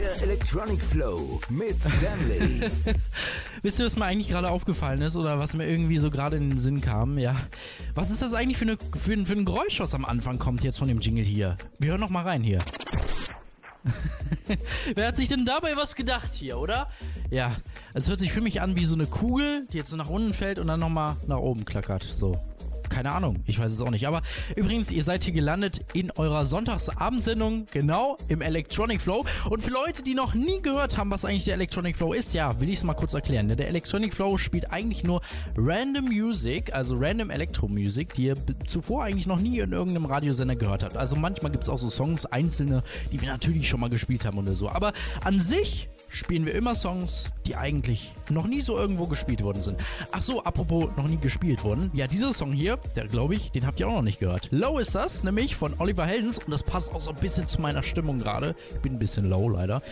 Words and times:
Der 0.00 0.22
Electronic 0.22 0.80
Flow 0.82 1.38
mit 1.50 1.76
Stanley. 1.82 2.70
Wisst 3.62 3.78
ihr, 3.78 3.84
was 3.84 3.98
mir 3.98 4.06
eigentlich 4.06 4.30
gerade 4.30 4.48
aufgefallen 4.48 5.02
ist 5.02 5.14
oder 5.14 5.38
was 5.38 5.54
mir 5.54 5.68
irgendwie 5.68 5.98
so 5.98 6.10
gerade 6.10 6.36
in 6.36 6.48
den 6.48 6.58
Sinn 6.58 6.80
kam? 6.80 7.18
Ja. 7.18 7.36
Was 7.94 8.10
ist 8.10 8.22
das 8.22 8.32
eigentlich 8.32 8.56
für, 8.56 8.64
eine, 8.64 8.78
für, 8.98 9.12
ein, 9.12 9.26
für 9.26 9.34
ein 9.34 9.44
Geräusch, 9.44 9.78
was 9.78 9.94
am 9.94 10.06
Anfang 10.06 10.38
kommt 10.38 10.64
jetzt 10.64 10.78
von 10.78 10.88
dem 10.88 11.00
Jingle 11.00 11.22
hier? 11.22 11.58
Wir 11.78 11.90
hören 11.90 12.00
noch 12.00 12.08
mal 12.08 12.22
rein 12.22 12.42
hier. 12.42 12.60
Wer 14.94 15.08
hat 15.08 15.18
sich 15.18 15.28
denn 15.28 15.44
dabei 15.44 15.76
was 15.76 15.94
gedacht 15.94 16.34
hier, 16.34 16.58
oder? 16.58 16.88
Ja, 17.30 17.50
es 17.92 18.08
hört 18.08 18.20
sich 18.20 18.32
für 18.32 18.40
mich 18.40 18.62
an 18.62 18.76
wie 18.76 18.86
so 18.86 18.94
eine 18.94 19.04
Kugel, 19.04 19.66
die 19.70 19.76
jetzt 19.76 19.90
so 19.90 19.96
nach 19.96 20.08
unten 20.08 20.32
fällt 20.32 20.58
und 20.58 20.68
dann 20.68 20.80
nochmal 20.80 21.16
nach 21.26 21.40
oben 21.40 21.66
klackert. 21.66 22.04
So. 22.04 22.40
Keine 22.90 23.12
Ahnung, 23.12 23.42
ich 23.46 23.58
weiß 23.58 23.72
es 23.72 23.80
auch 23.80 23.90
nicht. 23.90 24.06
Aber 24.06 24.20
übrigens, 24.56 24.90
ihr 24.90 25.04
seid 25.04 25.24
hier 25.24 25.32
gelandet 25.32 25.80
in 25.94 26.10
eurer 26.10 26.44
Sonntagsabendsendung, 26.44 27.66
genau, 27.72 28.18
im 28.28 28.42
Electronic 28.42 29.00
Flow. 29.00 29.24
Und 29.48 29.62
für 29.62 29.70
Leute, 29.70 30.02
die 30.02 30.14
noch 30.14 30.34
nie 30.34 30.60
gehört 30.60 30.98
haben, 30.98 31.10
was 31.10 31.24
eigentlich 31.24 31.44
der 31.44 31.54
Electronic 31.54 31.96
Flow 31.96 32.12
ist, 32.12 32.34
ja, 32.34 32.60
will 32.60 32.68
ich 32.68 32.78
es 32.78 32.84
mal 32.84 32.94
kurz 32.94 33.14
erklären. 33.14 33.48
Der 33.48 33.68
Electronic 33.68 34.12
Flow 34.12 34.36
spielt 34.36 34.72
eigentlich 34.72 35.04
nur 35.04 35.22
Random 35.56 36.06
Music, 36.06 36.74
also 36.74 36.96
Random 36.98 37.30
Electro 37.30 37.68
Music, 37.68 38.12
die 38.14 38.24
ihr 38.24 38.34
zuvor 38.66 39.04
eigentlich 39.04 39.26
noch 39.26 39.40
nie 39.40 39.60
in 39.60 39.72
irgendeinem 39.72 40.06
Radiosender 40.06 40.56
gehört 40.56 40.82
habt. 40.82 40.96
Also 40.96 41.14
manchmal 41.14 41.52
gibt 41.52 41.64
es 41.64 41.70
auch 41.70 41.78
so 41.78 41.88
Songs, 41.88 42.26
einzelne, 42.26 42.82
die 43.12 43.20
wir 43.20 43.28
natürlich 43.28 43.68
schon 43.68 43.80
mal 43.80 43.88
gespielt 43.88 44.24
haben 44.24 44.38
oder 44.38 44.56
so. 44.56 44.68
Aber 44.68 44.92
an 45.22 45.40
sich 45.40 45.88
spielen 46.10 46.44
wir 46.44 46.54
immer 46.54 46.74
Songs, 46.74 47.30
die 47.46 47.54
eigentlich 47.56 48.12
noch 48.28 48.46
nie 48.46 48.60
so 48.60 48.76
irgendwo 48.76 49.06
gespielt 49.06 49.42
worden 49.42 49.62
sind. 49.62 49.80
Ach 50.10 50.22
so, 50.22 50.42
apropos 50.42 50.90
noch 50.96 51.08
nie 51.08 51.18
gespielt 51.18 51.62
worden. 51.64 51.90
Ja, 51.94 52.06
dieser 52.06 52.32
Song 52.32 52.52
hier, 52.52 52.78
der 52.96 53.06
glaube 53.06 53.34
ich, 53.34 53.50
den 53.52 53.66
habt 53.66 53.80
ihr 53.80 53.88
auch 53.88 53.94
noch 53.94 54.02
nicht 54.02 54.20
gehört. 54.20 54.48
Low 54.50 54.78
ist 54.78 54.94
das, 54.94 55.24
nämlich 55.24 55.56
von 55.56 55.74
Oliver 55.78 56.06
Heldens 56.06 56.38
und 56.38 56.50
das 56.50 56.62
passt 56.62 56.92
auch 56.92 57.00
so 57.00 57.10
ein 57.10 57.16
bisschen 57.16 57.46
zu 57.46 57.60
meiner 57.60 57.82
Stimmung 57.82 58.18
gerade. 58.18 58.54
Ich 58.70 58.80
bin 58.80 58.94
ein 58.94 58.98
bisschen 58.98 59.28
low 59.28 59.48
leider. 59.48 59.82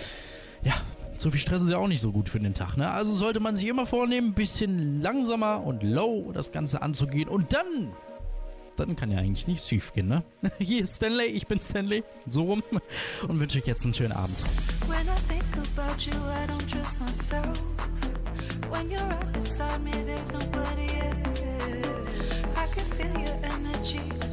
Ja, 0.63 0.75
so 1.17 1.31
viel 1.31 1.41
Stress 1.41 1.63
ist 1.63 1.71
ja 1.71 1.79
auch 1.79 1.89
nicht 1.89 2.01
so 2.01 2.13
gut 2.13 2.29
für 2.29 2.41
den 2.41 2.55
Tag, 2.55 2.77
ne? 2.77 2.91
Also 2.91 3.13
sollte 3.13 3.41
man 3.41 3.55
sich 3.55 3.67
immer 3.69 3.87
vornehmen, 3.87 4.29
ein 4.29 4.35
bisschen 4.35 5.01
langsamer 5.03 5.65
und 5.65 5.83
low 5.83 6.31
das 6.33 6.53
Ganze 6.53 6.83
anzugehen 6.83 7.29
und 7.29 7.53
dann 7.53 7.93
dann 8.77 8.95
kann 8.95 9.11
ja 9.11 9.19
eigentlich 9.19 9.49
nichts 9.49 9.69
schief 9.69 9.93
gehen, 9.93 10.07
ne? 10.07 10.23
Hier 10.59 10.85
ist 10.85 10.97
Stanley, 10.97 11.27
ich 11.27 11.49
bin 11.49 11.59
Stanley, 11.59 12.05
so 12.27 12.45
rum 12.45 12.63
und 13.27 13.41
wünsche 13.41 13.59
euch 13.59 13.67
jetzt 13.67 13.85
einen 13.85 13.95
schönen 13.95 14.13
Abend. 14.13 14.39
When 14.87 15.07
I 15.07 15.15
think 15.29 15.45
about 15.77 16.01
you, 16.01 16.13
I 16.13 16.47
don't 16.47 16.67
trust 16.71 17.01
myself. 17.01 17.61
When 18.71 18.89
you're 18.91 19.01
right 19.09 19.33
beside 19.33 19.81
me, 19.83 19.91
there's 19.91 20.33
nobody 20.33 20.85
else. 21.01 21.19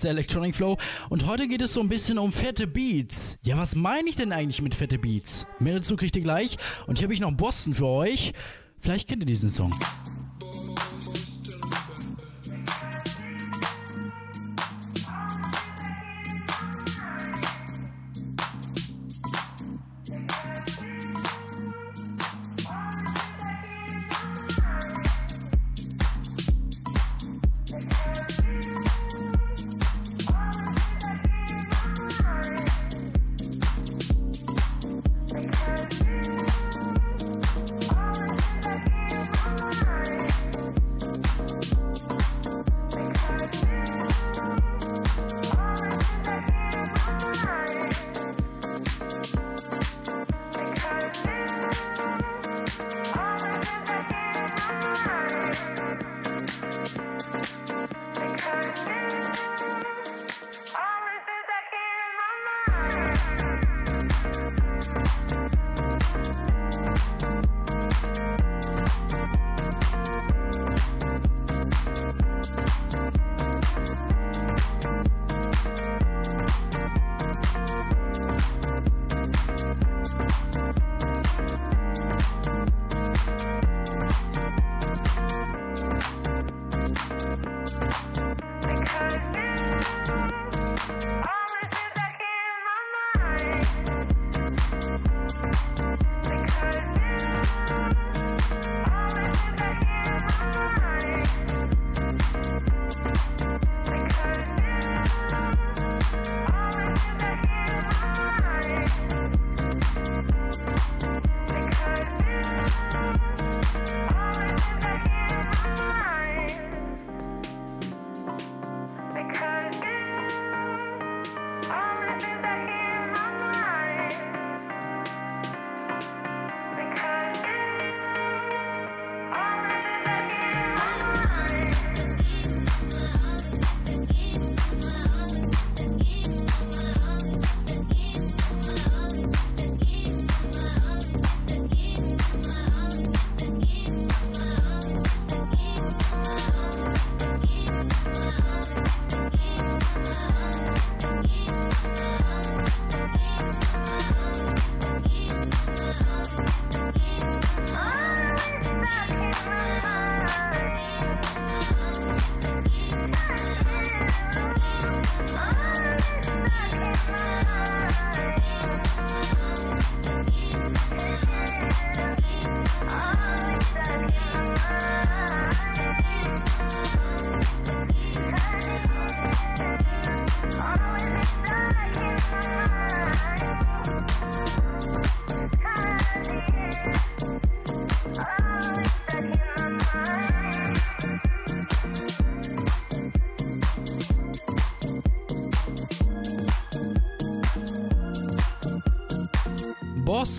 ist 0.00 0.04
der 0.04 0.12
Electronic 0.12 0.54
Flow 0.56 0.78
und 1.10 1.26
heute 1.26 1.46
geht 1.46 1.60
es 1.60 1.74
so 1.74 1.80
ein 1.80 1.88
bisschen 1.90 2.16
um 2.16 2.32
fette 2.32 2.66
Beats. 2.66 3.38
Ja, 3.42 3.58
was 3.58 3.74
meine 3.74 4.08
ich 4.08 4.16
denn 4.16 4.32
eigentlich 4.32 4.62
mit 4.62 4.74
fette 4.74 4.98
Beats? 4.98 5.46
Mehr 5.58 5.74
dazu 5.74 5.94
kriegt 5.94 6.16
ihr 6.16 6.22
gleich 6.22 6.56
und 6.86 6.96
hier 6.96 7.04
habe 7.04 7.12
ich 7.12 7.20
noch 7.20 7.32
Boston 7.32 7.74
für 7.74 7.86
euch. 7.86 8.32
Vielleicht 8.78 9.08
kennt 9.08 9.22
ihr 9.22 9.26
diesen 9.26 9.50
Song. 9.50 9.74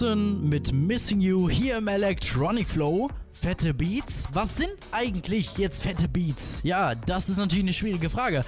Lawson 0.02 0.50
mit 0.50 0.74
Missing 0.74 1.22
You 1.22 1.48
hier 1.48 1.78
im 1.78 1.88
Electronic 1.88 2.68
Flow. 2.68 3.08
Fette 3.34 3.72
Beats? 3.72 4.28
Was 4.34 4.58
sind 4.58 4.74
eigentlich 4.92 5.58
jetzt 5.60 5.84
fette 5.84 6.08
Beats? 6.08 6.60
Ja, 6.64 6.96
das 6.96 7.30
ist 7.30 7.38
natürlich 7.38 7.66
eine 7.66 7.74
schwierige 7.74 8.10
Frage. 8.10 8.44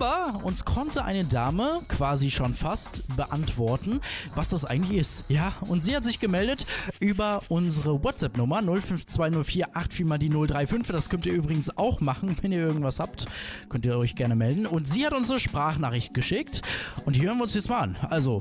Aber 0.00 0.44
uns 0.44 0.64
konnte 0.64 1.04
eine 1.04 1.26
Dame 1.26 1.82
quasi 1.88 2.30
schon 2.30 2.54
fast 2.54 3.04
beantworten, 3.16 4.00
was 4.34 4.48
das 4.48 4.64
eigentlich 4.64 4.98
ist. 4.98 5.24
Ja, 5.28 5.52
und 5.68 5.82
sie 5.82 5.94
hat 5.94 6.04
sich 6.04 6.20
gemeldet 6.20 6.64
über 7.00 7.42
unsere 7.50 8.02
WhatsApp-Nummer 8.02 8.60
0520484 8.60 10.08
mal 10.08 10.16
die 10.16 10.30
035. 10.30 10.86
Das 10.86 11.10
könnt 11.10 11.26
ihr 11.26 11.34
übrigens 11.34 11.76
auch 11.76 12.00
machen, 12.00 12.34
wenn 12.40 12.50
ihr 12.50 12.60
irgendwas 12.60 12.98
habt. 12.98 13.26
Könnt 13.68 13.84
ihr 13.84 13.98
euch 13.98 14.16
gerne 14.16 14.36
melden. 14.36 14.64
Und 14.64 14.88
sie 14.88 15.04
hat 15.04 15.12
uns 15.12 15.30
eine 15.30 15.38
Sprachnachricht 15.38 16.14
geschickt. 16.14 16.62
Und 17.04 17.16
die 17.16 17.26
hören 17.26 17.36
wir 17.36 17.42
uns 17.42 17.52
jetzt 17.52 17.68
mal 17.68 17.80
an. 17.80 17.96
Also, 18.08 18.40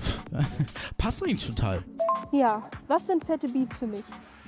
passt 0.97 1.21
eigentlich 1.21 1.45
total. 1.45 1.83
Ja, 2.31 2.69
was 2.87 3.05
sind 3.05 3.25
fette 3.25 3.49
Beats 3.49 3.75
für 3.75 3.87
mich? 3.87 4.05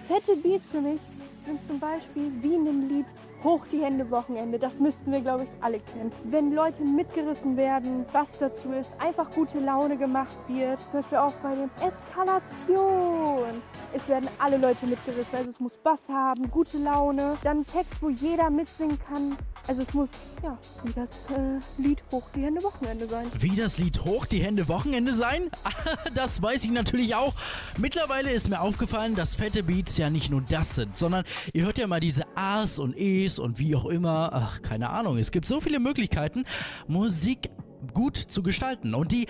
Fette 0.08 0.38
Beats 0.38 0.70
für 0.70 0.80
mich 0.80 1.02
sind 1.46 1.60
zum 1.68 1.78
Beispiel 1.78 2.32
wie 2.42 2.56
in 2.56 2.64
dem 2.64 2.88
Lied 2.88 3.08
Hoch 3.44 3.66
die 3.72 3.82
Hände 3.82 4.10
Wochenende. 4.12 4.60
Das 4.60 4.80
müssten 4.80 5.12
wir, 5.12 5.22
glaube 5.22 5.46
ich, 5.46 5.50
alle 5.62 5.80
kennen. 5.80 6.12
Wenn 6.26 6.54
Leute 6.54 6.84
mitgerissen 6.84 7.58
werden, 7.58 8.06
was 8.12 8.38
dazu 8.38 8.72
ist, 8.72 8.90
einfach 9.00 9.32
gute 9.32 9.60
Laune 9.60 9.98
gemacht 9.98 10.36
wird. 10.48 10.80
Zum 10.92 11.02
Beispiel 11.02 11.18
auch 11.18 11.34
bei 11.42 11.56
dem 11.56 11.70
Eskalation. 11.82 13.62
Es 13.94 14.08
werden 14.08 14.30
alle 14.38 14.58
Leute 14.58 14.86
mitgerissen. 14.86 15.36
Also 15.36 15.50
es 15.50 15.60
muss 15.60 15.78
Bass 15.78 16.08
haben, 16.08 16.52
gute 16.52 16.78
Laune. 16.78 17.38
Dann 17.44 17.66
Text, 17.66 18.02
wo 18.02 18.10
jeder 18.10 18.50
mitsingen 18.50 19.00
kann. 19.10 19.36
Also 19.68 19.84
es 19.84 19.94
muss, 19.94 20.10
ja, 20.44 20.58
wie 20.84 20.94
das 20.94 21.26
äh, 21.32 21.82
Lied 21.82 22.04
Hoch 22.12 22.24
die 22.36 22.44
Hände 22.44 22.64
Wochenende 22.64 23.08
sein. 23.08 23.28
Wie 23.40 23.56
das 23.56 23.78
Lied 23.78 24.04
Hoch 24.04 24.26
die 24.26 24.44
Hände 24.44 24.68
Wochenende 24.68 25.14
sein? 25.14 25.50
das 26.16 26.42
weiß 26.42 26.64
ich 26.66 26.72
natürlich 26.72 27.16
auch. 27.16 27.34
Mittlerweile 27.78 28.32
ist 28.32 28.50
mir 28.50 28.62
aufgefallen, 28.62 29.16
dass 29.16 29.36
fette 29.36 29.64
Beats 29.64 29.98
ja 29.98 30.10
nicht 30.10 30.30
nur 30.30 30.42
das 30.42 30.76
sind, 30.76 30.96
sondern 30.96 31.26
ihr 31.54 31.66
hört 31.66 31.78
ja 31.78 31.88
mal 31.88 32.00
diese 32.00 32.26
A's 32.36 32.80
und 32.80 32.98
E's 32.98 33.31
und 33.40 33.60
wie 33.60 33.76
auch 33.76 33.86
immer. 33.86 34.30
Ach, 34.34 34.62
keine 34.62 34.90
Ahnung. 34.90 35.18
Es 35.18 35.32
gibt 35.32 35.46
so 35.46 35.62
viele 35.62 35.80
Möglichkeiten, 35.80 36.44
Musik 36.88 37.50
gut 37.94 38.18
zu 38.18 38.44
gestalten. 38.44 38.94
Und 38.94 39.12
die 39.12 39.28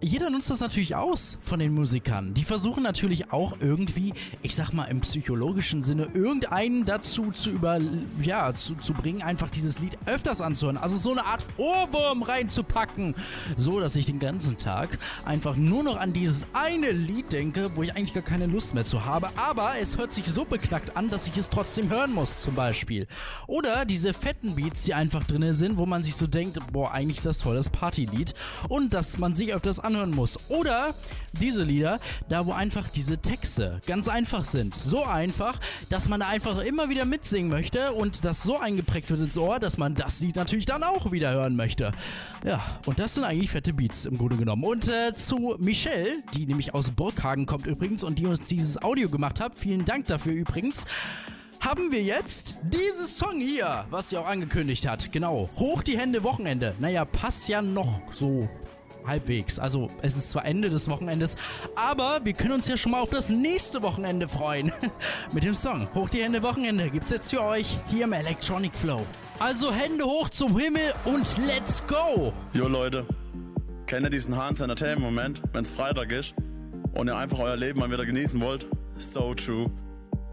jeder 0.00 0.30
nutzt 0.30 0.50
das 0.50 0.60
natürlich 0.60 0.94
aus 0.94 1.38
von 1.42 1.58
den 1.58 1.72
Musikern. 1.72 2.34
Die 2.34 2.44
versuchen 2.44 2.82
natürlich 2.82 3.32
auch 3.32 3.56
irgendwie, 3.60 4.12
ich 4.42 4.54
sag 4.54 4.72
mal 4.72 4.84
im 4.86 5.00
psychologischen 5.00 5.82
Sinne, 5.82 6.08
irgendeinen 6.12 6.84
dazu 6.84 7.30
zu 7.30 7.50
über, 7.50 7.80
ja, 8.22 8.54
zu, 8.54 8.74
zu 8.74 8.92
bringen, 8.92 9.22
einfach 9.22 9.48
dieses 9.48 9.78
Lied 9.80 9.96
öfters 10.06 10.40
anzuhören. 10.40 10.76
Also 10.76 10.96
so 10.96 11.12
eine 11.12 11.24
Art 11.24 11.44
Ohrwurm 11.56 12.22
reinzupacken. 12.22 13.14
So, 13.56 13.80
dass 13.80 13.96
ich 13.96 14.06
den 14.06 14.18
ganzen 14.18 14.58
Tag 14.58 14.98
einfach 15.24 15.56
nur 15.56 15.82
noch 15.82 15.96
an 15.96 16.12
dieses 16.12 16.46
eine 16.52 16.90
Lied 16.90 17.32
denke, 17.32 17.70
wo 17.74 17.82
ich 17.82 17.94
eigentlich 17.94 18.14
gar 18.14 18.22
keine 18.22 18.46
Lust 18.46 18.74
mehr 18.74 18.84
zu 18.84 19.04
habe. 19.04 19.30
Aber 19.36 19.72
es 19.80 19.96
hört 19.96 20.12
sich 20.12 20.26
so 20.26 20.44
beknackt 20.44 20.96
an, 20.96 21.08
dass 21.08 21.28
ich 21.28 21.36
es 21.36 21.50
trotzdem 21.50 21.88
hören 21.88 22.12
muss, 22.12 22.40
zum 22.40 22.54
Beispiel. 22.54 23.06
Oder 23.46 23.84
diese 23.84 24.12
fetten 24.12 24.54
Beats, 24.54 24.82
die 24.82 24.94
einfach 24.94 25.24
drin 25.24 25.52
sind, 25.52 25.76
wo 25.76 25.86
man 25.86 26.02
sich 26.02 26.16
so 26.16 26.26
denkt, 26.26 26.58
boah, 26.72 26.92
eigentlich 26.92 27.20
das 27.20 27.38
toll, 27.38 27.56
das 27.56 27.68
Partylied. 27.68 28.34
Und 28.68 28.92
dass 28.92 29.18
man 29.18 29.34
sich 29.34 29.54
öfters 29.54 29.80
anhören 29.94 30.10
muss. 30.10 30.38
Oder 30.48 30.94
diese 31.32 31.62
Lieder, 31.62 32.00
da 32.28 32.46
wo 32.46 32.52
einfach 32.52 32.88
diese 32.88 33.18
Texte 33.18 33.80
ganz 33.86 34.08
einfach 34.08 34.44
sind. 34.44 34.74
So 34.74 35.04
einfach, 35.04 35.60
dass 35.88 36.08
man 36.08 36.20
da 36.20 36.28
einfach 36.28 36.60
immer 36.60 36.88
wieder 36.88 37.04
mitsingen 37.04 37.50
möchte 37.50 37.92
und 37.92 38.24
das 38.24 38.42
so 38.42 38.58
eingeprägt 38.58 39.10
wird 39.10 39.20
ins 39.20 39.38
Ohr, 39.38 39.58
dass 39.58 39.78
man 39.78 39.94
das 39.94 40.20
Lied 40.20 40.36
natürlich 40.36 40.66
dann 40.66 40.82
auch 40.82 41.12
wieder 41.12 41.32
hören 41.32 41.56
möchte. 41.56 41.92
Ja, 42.44 42.64
und 42.86 42.98
das 42.98 43.14
sind 43.14 43.24
eigentlich 43.24 43.50
fette 43.50 43.72
Beats 43.72 44.04
im 44.04 44.18
Grunde 44.18 44.36
genommen. 44.36 44.64
Und 44.64 44.88
äh, 44.88 45.12
zu 45.12 45.56
Michelle, 45.58 46.22
die 46.34 46.46
nämlich 46.46 46.74
aus 46.74 46.90
Burghagen 46.90 47.46
kommt 47.46 47.66
übrigens 47.66 48.04
und 48.04 48.18
die 48.18 48.26
uns 48.26 48.40
dieses 48.40 48.82
Audio 48.82 49.08
gemacht 49.08 49.40
hat. 49.40 49.58
Vielen 49.58 49.84
Dank 49.84 50.06
dafür 50.06 50.32
übrigens 50.32 50.84
haben 51.60 51.90
wir 51.90 52.02
jetzt 52.02 52.56
dieses 52.64 53.16
Song 53.16 53.40
hier, 53.40 53.86
was 53.88 54.10
sie 54.10 54.18
auch 54.18 54.26
angekündigt 54.26 54.86
hat. 54.86 55.12
Genau. 55.12 55.48
Hoch 55.56 55.82
die 55.82 55.98
Hände 55.98 56.22
Wochenende. 56.22 56.74
Naja, 56.78 57.06
passt 57.06 57.48
ja 57.48 57.62
noch 57.62 58.02
so 58.12 58.50
halbwegs. 59.06 59.58
Also 59.58 59.90
es 60.02 60.16
ist 60.16 60.30
zwar 60.30 60.44
Ende 60.44 60.70
des 60.70 60.88
Wochenendes, 60.88 61.36
aber 61.74 62.20
wir 62.24 62.32
können 62.32 62.52
uns 62.52 62.68
ja 62.68 62.76
schon 62.76 62.92
mal 62.92 63.00
auf 63.00 63.10
das 63.10 63.30
nächste 63.30 63.82
Wochenende 63.82 64.28
freuen. 64.28 64.72
Mit 65.32 65.44
dem 65.44 65.54
Song 65.54 65.88
Hoch 65.94 66.08
die 66.08 66.22
Hände 66.22 66.42
Wochenende 66.42 66.90
gibt's 66.90 67.10
jetzt 67.10 67.30
für 67.30 67.42
euch 67.42 67.78
hier 67.88 68.04
im 68.04 68.12
Electronic 68.12 68.74
Flow. 68.74 69.06
Also 69.38 69.72
Hände 69.72 70.04
hoch 70.04 70.30
zum 70.30 70.58
Himmel 70.58 70.92
und 71.04 71.36
let's 71.46 71.82
go! 71.86 72.32
Jo 72.52 72.68
Leute, 72.68 73.06
kennt 73.86 74.06
ihr 74.06 74.10
diesen 74.10 74.36
Hans 74.36 74.60
Entertainment 74.60 75.02
Moment, 75.02 75.42
wenn's 75.52 75.70
Freitag 75.70 76.12
ist 76.12 76.34
und 76.94 77.08
ihr 77.08 77.16
einfach 77.16 77.40
euer 77.40 77.56
Leben 77.56 77.80
mal 77.80 77.90
wieder 77.90 78.06
genießen 78.06 78.40
wollt? 78.40 78.66
So 78.98 79.34
true. 79.34 79.70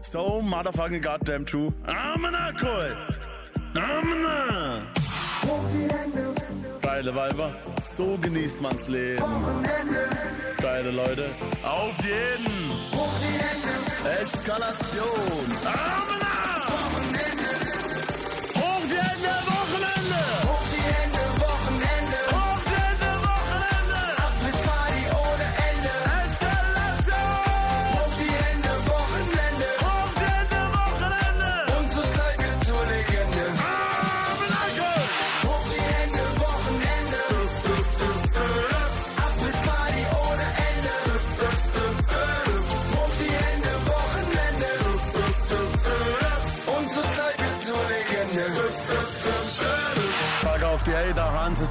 So 0.02 0.40
motherfucking 0.42 1.00
goddamn 1.00 1.46
true. 1.46 1.72
Amena 1.86 2.52
cool. 2.60 2.96
Amena. 3.74 4.82
Geile 6.94 7.14
Weiber, 7.14 7.54
so 7.82 8.18
genießt 8.18 8.60
man's 8.60 8.86
Leben. 8.86 9.24
Geile 10.60 10.90
Leute, 10.90 11.30
auf 11.62 11.96
jeden! 12.04 12.70
Eskalation! 14.20 15.08
Amena! 15.64 16.21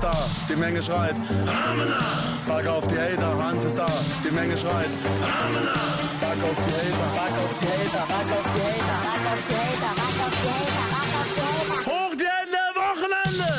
Ist 0.01 0.03
da, 0.03 0.13
die 0.49 0.55
Menge 0.55 0.81
schreit. 0.81 1.15
Amena! 1.15 1.99
Frag 2.47 2.65
auf 2.67 2.87
die 2.87 2.97
Hater, 2.97 3.37
Hans 3.37 3.65
ist 3.65 3.77
da, 3.77 3.85
die 4.23 4.31
Menge 4.31 4.57
schreit. 4.57 4.87
Amena! 4.87 5.73
Frag 6.19 6.37
auf 6.43 6.55
die 6.65 6.73
Hater, 6.73 7.07
frag 7.15 7.31
auf 7.37 7.53
die 7.59 7.67
Hater, 7.67 8.05
frag 8.07 8.31
auf 8.31 8.47
die 8.55 8.61
Hater, 8.65 8.97
frag 9.03 9.25
auf 9.31 9.41
die 9.47 9.53
Hater, 9.53 9.93
frag 9.95 10.17
auf 10.25 10.33
die 10.33 10.49
Hater, 10.49 10.81
frag 10.81 11.15
auf 11.15 11.29
die 11.35 11.41
Hater. 11.41 11.91
Hoch 11.91 12.13
die 12.15 12.29
Hände, 12.35 12.63
Wochenende! 12.75 13.51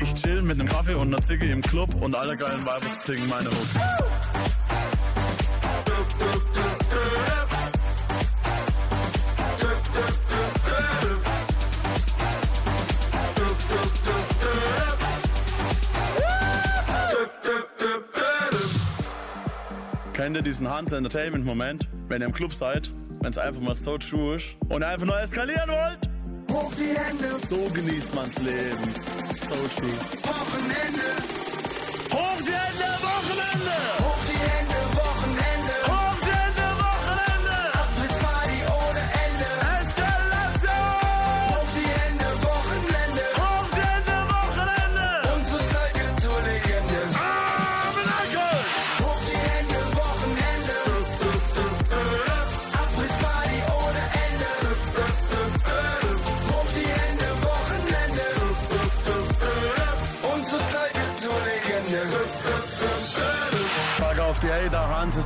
Ich 0.00 0.12
chill 0.14 0.40
mit 0.42 0.56
nem 0.56 0.68
Kaffee 0.68 0.94
und 0.94 1.10
ner 1.10 1.22
Ziggy 1.22 1.50
im 1.50 1.62
Club 1.62 1.94
und 2.00 2.14
alle 2.14 2.36
geilen 2.36 2.64
Weiber 2.64 2.86
singen 3.02 3.28
meine 3.28 3.50
Hook. 3.50 4.17
Kennt 20.28 20.36
ihr 20.36 20.42
diesen 20.42 20.68
Hans 20.68 20.92
Entertainment 20.92 21.46
Moment, 21.46 21.88
wenn 22.08 22.20
ihr 22.20 22.26
im 22.26 22.34
Club 22.34 22.52
seid, 22.52 22.92
wenn 23.22 23.30
es 23.30 23.38
einfach 23.38 23.62
mal 23.62 23.74
so 23.74 23.96
true 23.96 24.36
ist 24.36 24.58
und 24.68 24.82
ihr 24.82 24.88
einfach 24.88 25.06
nur 25.06 25.18
eskalieren 25.18 25.70
wollt? 25.70 26.00
Hoch 26.52 26.70
die 26.74 26.94
Hände, 26.94 27.34
So 27.48 27.56
genießt 27.72 28.14
man's 28.14 28.36
Leben. 28.36 28.94
So 29.32 29.54
true. 29.80 29.90
Wochenende. 30.24 31.16
Hoch 32.12 32.42
die 32.42 32.52
Hände, 32.52 32.88
Wochenende! 33.00 34.07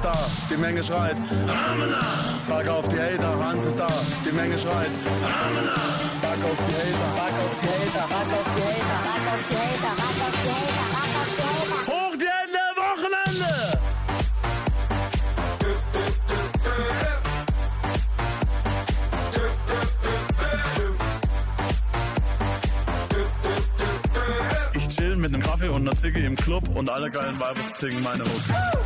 Ist 0.03 0.05
da, 0.05 0.13
die 0.51 0.57
Menge 0.57 0.83
schreit. 0.83 1.17
Fuck 2.47 2.69
auf 2.69 2.89
die 2.89 2.99
Hater, 2.99 3.39
Hans 3.39 3.67
ist 3.67 3.79
da, 3.79 3.87
die 4.25 4.33
Menge 4.33 4.59
schreit. 4.59 4.91
Fuck 6.21 6.45
auf 6.45 6.59
die 6.67 6.75
Hater, 6.75 7.13
fuck 7.15 7.37
auf 7.39 7.55
die 7.63 7.69
Hater, 7.69 8.09
fuck 8.09 8.33
auf 8.33 8.49
die 8.57 8.63
Hater, 8.63 9.07
fuck 9.13 9.31
auf 9.33 9.45
die 9.49 9.55
Hater, 9.55 9.95
fuck 10.03 10.19
auf 10.23 10.35
die 10.35 10.51
Hater, 10.55 10.67
fuck 10.67 11.07
auf 11.07 11.29
die 11.33 11.43
Hater. 11.43 11.93
Hoch 11.93 12.15
die 12.17 12.31
Hände, 12.37 12.65
Wochenende! 12.77 13.53
Ich 24.75 24.87
chill 24.97 25.17
mit 25.17 25.31
nem 25.31 25.43
Kaffee 25.43 25.69
und 25.69 25.83
einer 25.87 25.97
Ziggy 25.97 26.25
im 26.27 26.37
Club 26.37 26.65
und 26.75 26.91
alle 26.91 27.11
geilen 27.11 27.39
Weiber 27.39 27.61
singen 27.77 28.03
meine 28.03 28.25
Hook. 28.25 28.82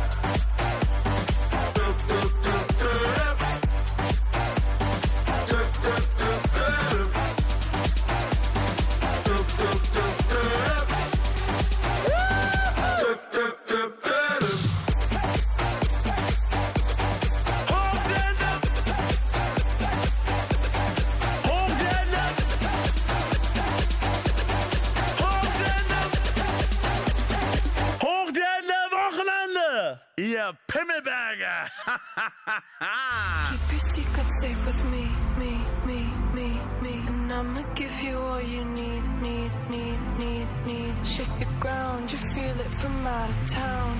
Pimmelberger! 30.67 31.69
Keep 33.49 33.71
your 33.71 33.79
secrets 33.79 34.41
safe 34.41 34.65
with 34.65 34.83
me, 34.91 35.05
me, 35.37 35.59
me, 35.85 35.99
me, 36.33 36.59
me. 36.81 37.07
And 37.07 37.31
I'ma 37.31 37.61
give 37.75 38.01
you 38.01 38.17
all 38.17 38.41
you 38.41 38.65
need, 38.65 39.03
need, 39.21 39.51
need, 39.69 39.99
need, 40.17 40.47
need. 40.65 40.95
Shake 41.05 41.39
the 41.39 41.47
ground, 41.59 42.11
you 42.11 42.17
feel 42.17 42.59
it 42.59 42.73
from 42.81 43.07
out 43.07 43.29
of 43.29 43.49
town. 43.49 43.97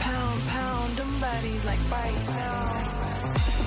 Pound, 0.00 0.40
pound, 0.48 1.00
ready 1.20 1.58
like 1.66 1.90
right 1.90 2.26
now. 2.28 3.59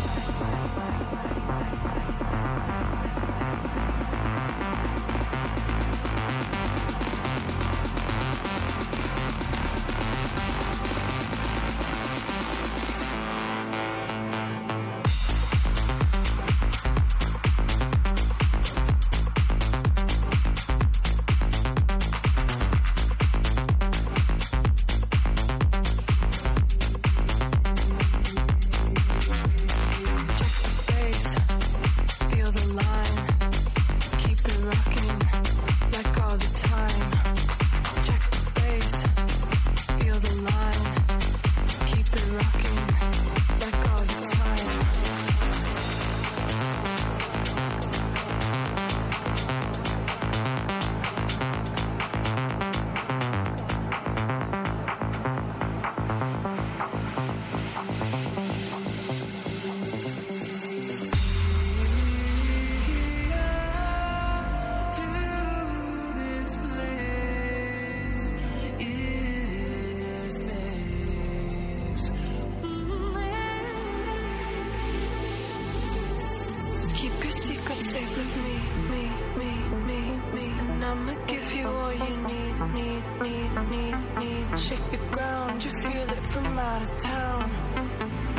Keep 77.03 77.21
your 77.21 77.33
secrets 77.33 77.89
safe 77.91 78.17
with 78.17 78.33
me, 78.45 78.55
me, 78.91 79.03
me, 79.39 79.51
me, 79.87 79.99
me. 80.35 80.45
And 80.61 80.85
I'ma 80.85 81.13
give 81.27 81.53
you 81.53 81.67
all 81.67 81.91
you 81.91 82.15
need, 82.29 82.55
need, 82.77 83.03
need, 83.21 83.51
need, 83.71 83.97
need. 84.19 84.57
Shake 84.57 84.89
the 84.89 85.01
ground, 85.11 85.65
you 85.65 85.71
feel 85.81 86.09
it 86.09 86.25
from 86.27 86.57
out 86.57 86.81
of 86.81 86.97
town. 86.97 87.51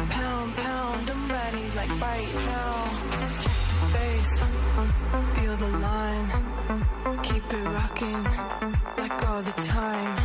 Pound, 0.08 0.56
pound, 0.56 1.10
I'm 1.10 1.28
ready 1.28 1.64
like 1.76 2.00
right 2.00 2.34
now. 2.54 2.74
Check 3.42 3.58
the 3.80 3.88
bass, 3.92 4.32
feel 5.34 5.56
the 5.56 5.72
line. 5.86 6.28
Keep 7.22 7.44
it 7.52 7.64
rocking 7.68 8.24
like 8.96 9.28
all 9.28 9.42
the 9.42 9.56
time. 9.60 10.16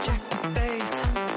Check 0.00 0.20
the 0.30 0.48
bass, 0.54 1.27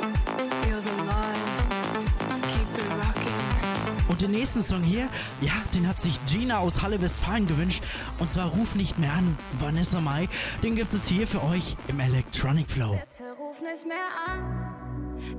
den 4.22 4.32
nächsten 4.32 4.62
Song 4.62 4.84
hier, 4.84 5.08
ja, 5.42 5.54
den 5.74 5.88
hat 5.88 6.00
sich 6.00 6.20
Gina 6.28 6.60
aus 6.60 6.82
Halle 6.82 7.02
Westfalen 7.02 7.48
gewünscht. 7.48 7.84
Und 8.20 8.28
zwar 8.28 8.50
Ruf 8.50 8.76
nicht 8.76 9.00
mehr 9.00 9.12
an, 9.14 9.38
Vanessa 9.60 10.00
Mai. 10.00 10.28
Den 10.64 10.76
gibt 10.76 10.94
es 10.94 11.08
hier 11.08 11.28
für 11.28 11.44
euch 11.44 11.76
im 11.88 12.00
Electronic 12.00 12.70
Flow. 12.70 12.92
Bitte 12.92 13.32
ruf 13.40 13.62
nicht 13.62 13.88
mehr 13.88 13.98
an. 14.28 14.72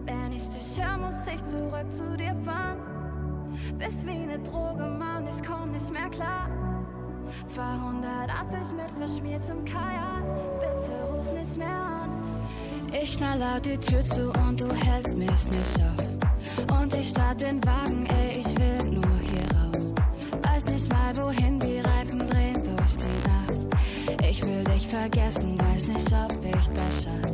Wenn 0.04 0.32
ich 0.32 0.48
dich 0.48 0.76
höre, 0.76 0.98
muss 0.98 1.26
ich 1.26 1.42
zurück 1.44 1.90
zu 1.90 2.16
dir 2.16 2.34
fahren. 2.44 2.78
Bist 3.78 4.04
wie 4.06 4.10
eine 4.10 4.38
Droge, 4.40 4.84
Mann, 4.84 5.26
ich 5.28 5.46
komm 5.46 5.72
nicht 5.72 5.90
mehr 5.90 6.08
klar. 6.10 6.48
Fahr 7.54 7.74
180 7.74 8.74
mit 8.74 8.90
verschmiertem 8.98 9.64
Kajak. 9.64 10.24
Bitte 10.60 10.92
ruf 11.10 11.32
nicht 11.32 11.56
mehr 11.56 11.68
an. 11.68 12.10
Ich 12.92 13.16
knall 13.16 13.38
laut 13.38 13.64
die 13.64 13.78
Tür 13.78 14.02
zu 14.02 14.30
und 14.30 14.60
du 14.60 14.70
hältst 14.72 15.16
mich 15.16 15.28
nicht 15.28 15.80
auf. 15.80 16.31
Und 16.68 16.94
ich 16.94 17.08
start 17.08 17.40
den 17.40 17.64
Wagen, 17.64 18.06
ey, 18.06 18.38
ich 18.40 18.58
will 18.58 18.90
nur 18.90 19.18
hier 19.20 19.46
raus. 19.58 19.94
Weiß 20.42 20.66
nicht 20.66 20.88
mal 20.88 21.16
wohin, 21.16 21.58
die 21.58 21.78
Reifen 21.80 22.26
drehen 22.26 22.62
durch 22.64 22.96
die 22.96 23.28
Nacht. 23.28 24.22
Ich 24.28 24.44
will 24.44 24.64
dich 24.64 24.88
vergessen, 24.88 25.58
weiß 25.58 25.86
nicht, 25.88 26.12
ob 26.12 26.44
ich 26.44 26.68
das 26.68 27.04
schaff. 27.04 27.32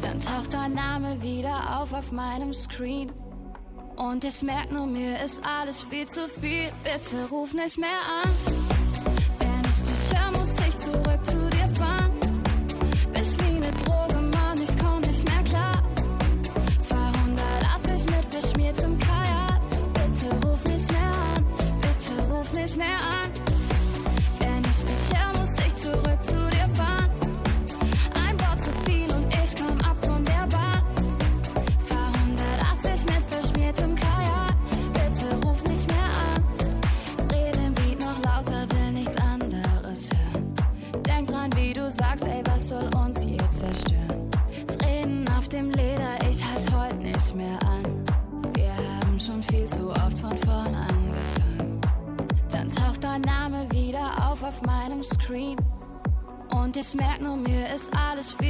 Dann 0.00 0.18
taucht 0.18 0.52
dein 0.52 0.74
Name 0.74 1.20
wieder 1.22 1.80
auf 1.80 1.92
auf 1.92 2.12
meinem 2.12 2.52
Screen. 2.52 3.10
Und 3.96 4.22
ich 4.22 4.42
merk 4.42 4.70
nur, 4.70 4.86
mir 4.86 5.20
ist 5.22 5.42
alles 5.44 5.82
viel 5.82 6.06
zu 6.06 6.28
viel. 6.28 6.70
Bitte 6.84 7.28
ruf 7.30 7.52
nicht 7.52 7.78
mehr 7.78 7.88
an. 8.22 8.30
Wenn 9.40 9.70
ich 9.70 9.82
dich 9.82 10.16
höre, 10.16 10.38
muss 10.38 10.56
ich 10.60 10.76
zurück 10.76 11.24
zu 11.24 11.47
ruf 22.48 22.52
nicht 22.52 22.76
mehr 22.76 22.86
an. 22.86 23.47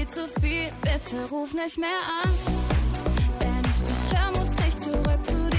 Zu 0.09 0.27
viel. 0.41 0.73
Bitte 0.83 1.29
ruf 1.31 1.53
nicht 1.53 1.79
mehr 1.79 1.89
an. 2.23 2.31
Wenn 3.41 3.71
ich 3.71 3.81
dich 3.83 4.19
höre, 4.19 4.39
muss 4.39 4.57
ich 4.67 4.77
zurück 4.77 5.25
zu 5.25 5.51
dir 5.51 5.58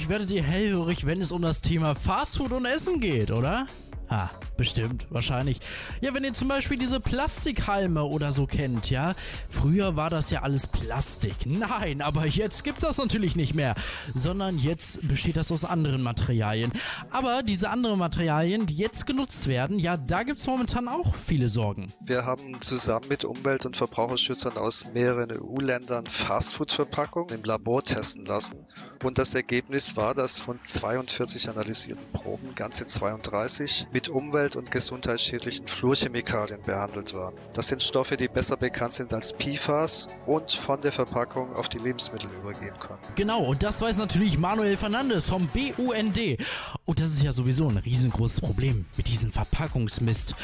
ich, 0.00 0.08
werdet 0.08 0.30
ihr 0.30 0.42
hellhörig, 0.42 1.04
wenn 1.04 1.20
es 1.20 1.30
um 1.30 1.42
das 1.42 1.60
Thema 1.60 1.94
Fastfood 1.94 2.52
und 2.52 2.64
Essen 2.64 3.00
geht, 3.00 3.30
oder? 3.30 3.66
Ha, 4.08 4.30
bestimmt, 4.56 5.06
wahrscheinlich. 5.10 5.60
Ja, 6.02 6.14
wenn 6.14 6.24
ihr 6.24 6.32
zum 6.32 6.48
Beispiel 6.48 6.78
diese 6.78 6.98
Plastikhalme 6.98 8.02
oder 8.04 8.32
so 8.32 8.46
kennt, 8.46 8.88
ja. 8.88 9.14
Früher 9.50 9.96
war 9.96 10.08
das 10.08 10.30
ja 10.30 10.40
alles 10.40 10.66
Plastik. 10.66 11.34
Nein, 11.44 12.00
aber 12.00 12.26
jetzt 12.26 12.64
gibt's 12.64 12.80
das 12.82 12.96
natürlich 12.96 13.36
nicht 13.36 13.54
mehr. 13.54 13.74
Sondern 14.14 14.58
jetzt 14.58 15.06
besteht 15.06 15.36
das 15.36 15.52
aus 15.52 15.66
anderen 15.66 16.02
Materialien. 16.02 16.72
Aber 17.10 17.42
diese 17.42 17.68
anderen 17.68 17.98
Materialien, 17.98 18.64
die 18.64 18.76
jetzt 18.76 19.06
genutzt 19.06 19.46
werden, 19.46 19.78
ja, 19.78 19.98
da 19.98 20.22
gibt's 20.22 20.46
momentan 20.46 20.88
auch 20.88 21.14
viele 21.26 21.50
Sorgen. 21.50 21.92
Wir 22.00 22.24
haben 22.24 22.62
zusammen 22.62 23.08
mit 23.10 23.26
Umwelt- 23.26 23.66
und 23.66 23.76
Verbraucherschützern 23.76 24.56
aus 24.56 24.86
mehreren 24.94 25.30
EU-Ländern 25.32 26.06
Fastfood-Verpackungen 26.06 27.34
im 27.34 27.44
Labor 27.44 27.82
testen 27.82 28.24
lassen. 28.24 28.56
Und 29.04 29.18
das 29.18 29.34
Ergebnis 29.34 29.96
war, 29.96 30.14
dass 30.14 30.38
von 30.38 30.58
42 30.62 31.50
analysierten 31.50 32.10
Proben 32.12 32.54
ganze 32.54 32.86
32 32.86 33.88
mit 33.92 34.08
umwelt- 34.08 34.56
und 34.56 34.70
gesundheitsschädlichen 34.70 35.66
Fluorchemikalien 35.90 36.62
behandelt 36.62 37.14
waren. 37.14 37.34
Das 37.52 37.66
sind 37.66 37.82
Stoffe, 37.82 38.16
die 38.16 38.28
besser 38.28 38.56
bekannt 38.56 38.92
sind 38.92 39.12
als 39.12 39.32
PFAS 39.32 40.08
und 40.24 40.52
von 40.52 40.80
der 40.80 40.92
Verpackung 40.92 41.52
auf 41.56 41.68
die 41.68 41.78
Lebensmittel 41.78 42.30
übergehen 42.30 42.78
können. 42.78 43.00
Genau, 43.16 43.42
und 43.42 43.64
das 43.64 43.80
weiß 43.80 43.98
natürlich 43.98 44.38
Manuel 44.38 44.76
Fernandes 44.76 45.26
vom 45.26 45.48
BUND. 45.48 46.38
Und 46.84 47.00
das 47.00 47.10
ist 47.10 47.22
ja 47.24 47.32
sowieso 47.32 47.68
ein 47.68 47.78
riesengroßes 47.78 48.40
Problem 48.40 48.84
mit 48.96 49.08
diesem 49.08 49.32
Verpackungsmist. 49.32 50.36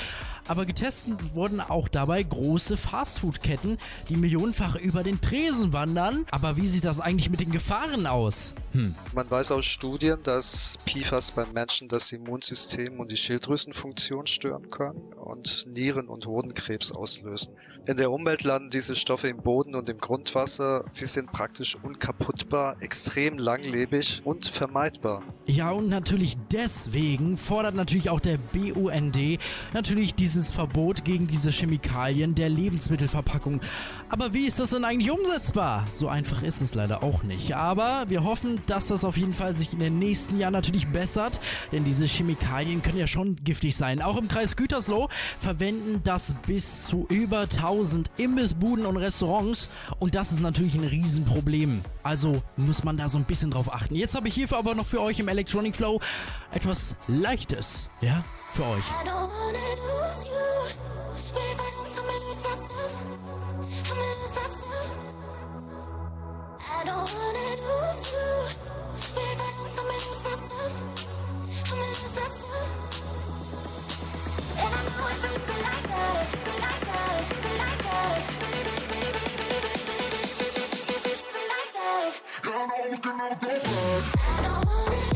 Aber 0.48 0.64
getestet 0.66 1.34
wurden 1.34 1.60
auch 1.60 1.88
dabei 1.88 2.22
große 2.22 2.76
Fastfood-Ketten, 2.76 3.78
die 4.08 4.16
millionenfach 4.16 4.76
über 4.76 5.02
den 5.02 5.20
Tresen 5.20 5.72
wandern. 5.72 6.24
Aber 6.30 6.56
wie 6.56 6.68
sieht 6.68 6.84
das 6.84 7.00
eigentlich 7.00 7.30
mit 7.30 7.40
den 7.40 7.50
Gefahren 7.50 8.06
aus? 8.06 8.54
Hm. 8.72 8.94
Man 9.14 9.30
weiß 9.30 9.50
aus 9.52 9.64
Studien, 9.64 10.18
dass 10.22 10.76
PFAS 10.86 11.32
beim 11.32 11.52
Menschen 11.52 11.88
das 11.88 12.12
Immunsystem 12.12 13.00
und 13.00 13.10
die 13.10 13.16
Schilddrüsenfunktion 13.16 14.26
stören 14.26 14.70
können 14.70 15.00
und 15.16 15.66
Nieren- 15.66 16.08
und 16.08 16.26
Hodenkrebs 16.26 16.92
auslösen. 16.92 17.54
In 17.86 17.96
der 17.96 18.10
Umwelt 18.10 18.44
landen 18.44 18.70
diese 18.70 18.94
Stoffe 18.94 19.28
im 19.28 19.38
Boden 19.38 19.74
und 19.74 19.88
im 19.88 19.98
Grundwasser. 19.98 20.84
Sie 20.92 21.06
sind 21.06 21.32
praktisch 21.32 21.76
unkaputtbar, 21.82 22.76
extrem 22.80 23.38
langlebig 23.38 24.22
und 24.24 24.46
vermeidbar. 24.46 25.22
Ja, 25.46 25.70
und 25.70 25.88
natürlich 25.88 26.36
deswegen 26.52 27.36
fordert 27.36 27.74
natürlich 27.74 28.10
auch 28.10 28.20
der 28.20 28.38
BUND 28.38 29.38
natürlich 29.72 30.14
dieses 30.36 30.52
Verbot 30.52 31.02
gegen 31.04 31.26
diese 31.26 31.50
Chemikalien 31.50 32.34
der 32.34 32.50
Lebensmittelverpackung. 32.50 33.62
Aber 34.10 34.34
wie 34.34 34.46
ist 34.46 34.58
das 34.58 34.70
denn 34.70 34.84
eigentlich 34.84 35.10
umsetzbar? 35.10 35.86
So 35.90 36.08
einfach 36.08 36.42
ist 36.42 36.60
es 36.60 36.74
leider 36.74 37.02
auch 37.02 37.22
nicht. 37.22 37.56
Aber 37.56 38.04
wir 38.08 38.22
hoffen, 38.22 38.60
dass 38.66 38.88
das 38.88 39.02
auf 39.02 39.16
jeden 39.16 39.32
Fall 39.32 39.54
sich 39.54 39.72
in 39.72 39.78
den 39.78 39.98
nächsten 39.98 40.38
Jahren 40.38 40.52
natürlich 40.52 40.88
bessert, 40.88 41.40
denn 41.72 41.84
diese 41.84 42.04
Chemikalien 42.04 42.82
können 42.82 42.98
ja 42.98 43.06
schon 43.06 43.36
giftig 43.36 43.76
sein. 43.76 44.02
Auch 44.02 44.18
im 44.18 44.28
Kreis 44.28 44.56
Gütersloh 44.56 45.08
verwenden 45.40 46.02
das 46.04 46.34
bis 46.46 46.84
zu 46.84 47.06
über 47.08 47.40
1000 47.40 48.10
Imbissbuden 48.18 48.84
und 48.84 48.98
Restaurants 48.98 49.70
und 49.98 50.14
das 50.14 50.32
ist 50.32 50.40
natürlich 50.40 50.74
ein 50.74 50.84
Riesenproblem. 50.84 51.80
Also 52.02 52.42
muss 52.58 52.84
man 52.84 52.98
da 52.98 53.08
so 53.08 53.16
ein 53.16 53.24
bisschen 53.24 53.50
drauf 53.50 53.72
achten. 53.72 53.94
Jetzt 53.94 54.14
habe 54.14 54.28
ich 54.28 54.34
hierfür 54.34 54.58
aber 54.58 54.74
noch 54.74 54.86
für 54.86 55.00
euch 55.00 55.18
im 55.18 55.28
Electronic 55.28 55.74
Flow 55.74 55.98
etwas 56.52 56.94
Leichtes, 57.08 57.88
ja, 58.02 58.22
für 58.56 58.64
euch. 58.64 58.84
I 58.88 59.04
don't 59.04 59.30
and 59.54 59.80
lose 59.84 60.22
you. 60.32 60.48
But 61.34 61.44
if 61.52 61.60
I 61.60 61.70
don't 61.76 61.92
in 62.08 62.22
with 62.30 62.42
myself. 62.48 62.92
I'm 63.80 63.98
in 63.98 64.04
the 64.22 64.30
best. 64.34 64.60
And 74.58 74.72
I'm 74.74 74.88
going 74.96 75.12
to 75.12 75.12
lose 75.12 75.46
myself. 83.36 84.06
I 84.18 84.42
don't 84.42 84.66
wanna 84.66 85.15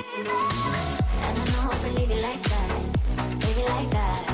I 0.00 1.34
don't 1.34 1.52
know 1.52 1.70
if 1.70 1.84
I 1.84 1.90
leave 1.90 2.10
it 2.10 2.22
like 2.22 2.42
that, 2.42 2.82
leave 3.44 3.58
it 3.58 3.68
like 3.68 3.90
that. 3.90 4.29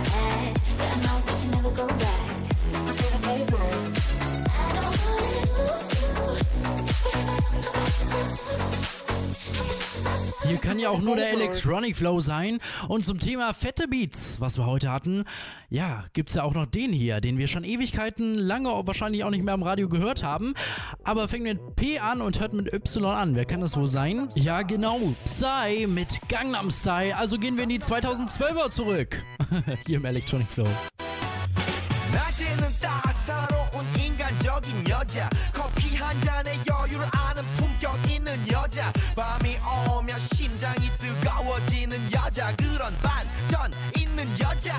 Hier 10.46 10.58
kann 10.58 10.80
ja 10.80 10.90
auch 10.90 11.02
nur 11.02 11.16
der 11.16 11.32
Electronic 11.32 11.96
Flow 11.96 12.20
sein. 12.20 12.60
Und 12.88 13.06
zum 13.06 13.20
Thema 13.20 13.54
fette 13.54 13.88
Beats, 13.88 14.40
was 14.42 14.58
wir 14.58 14.66
heute 14.66 14.92
hatten, 14.92 15.24
ja, 15.70 16.06
gibt's 16.14 16.34
ja 16.34 16.44
auch 16.44 16.54
noch 16.54 16.66
den 16.66 16.92
hier, 16.92 17.22
den 17.22 17.38
wir 17.38 17.48
schon 17.48 17.64
Ewigkeiten 17.64 18.36
lange 18.36 18.70
wahrscheinlich 18.70 19.24
auch 19.24 19.30
nicht 19.30 19.44
mehr 19.44 19.54
am 19.54 19.64
Radio 19.64 19.88
gehört 19.90 20.24
haben. 20.24 20.54
Aber 21.04 21.28
fängt 21.28 21.44
mit 21.44 21.76
P 21.76 22.00
an 22.00 22.22
und 22.22 22.40
hört 22.40 22.54
mit 22.54 22.74
Y 22.74 23.06
an. 23.06 23.36
Wer 23.36 23.46
kann 23.46 23.62
das 23.62 23.78
wohl 23.78 23.88
sein? 23.88 24.30
Ja, 24.36 24.62
genau. 24.62 25.00
Psy 25.26 25.88
mit 25.88 26.20
Gangnam 26.30 26.72
Style. 26.72 27.16
Also 27.16 27.38
gehen 27.38 27.56
wir 27.56 27.64
in 27.64 27.70
die 27.70 27.80
2012er 27.80 28.70
zurück. 28.70 29.24
hier 29.86 29.98
im 29.98 30.06
Electronic 30.06 30.48
Flow. 30.48 30.68
낮에는 32.14 32.68
따사로운 32.82 33.86
인간적인 33.98 34.90
여자 34.90 35.30
커피 35.54 35.96
한 35.96 36.20
잔에 36.22 36.58
여유를 36.70 37.06
아는 37.12 37.35
품격 37.35 37.35
있는 37.35 37.35
여자. 38.67 38.93
밤이 39.15 39.59
오면 39.89 40.19
심장이 40.19 40.91
뜨거워지는 40.99 42.13
여자. 42.13 42.53
그런 42.57 42.93
반전 42.99 43.73
있는 43.97 44.27
여자 44.41 44.77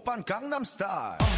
오빤 0.00 0.24
강남스타일 0.24 1.29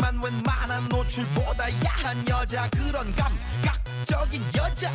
하지만 0.00 0.22
웬만한 0.22 0.88
노출보다 0.88 1.64
야한 1.84 2.28
여자. 2.28 2.68
그런 2.70 3.12
감각적인 3.16 4.42
여자. 4.56 4.90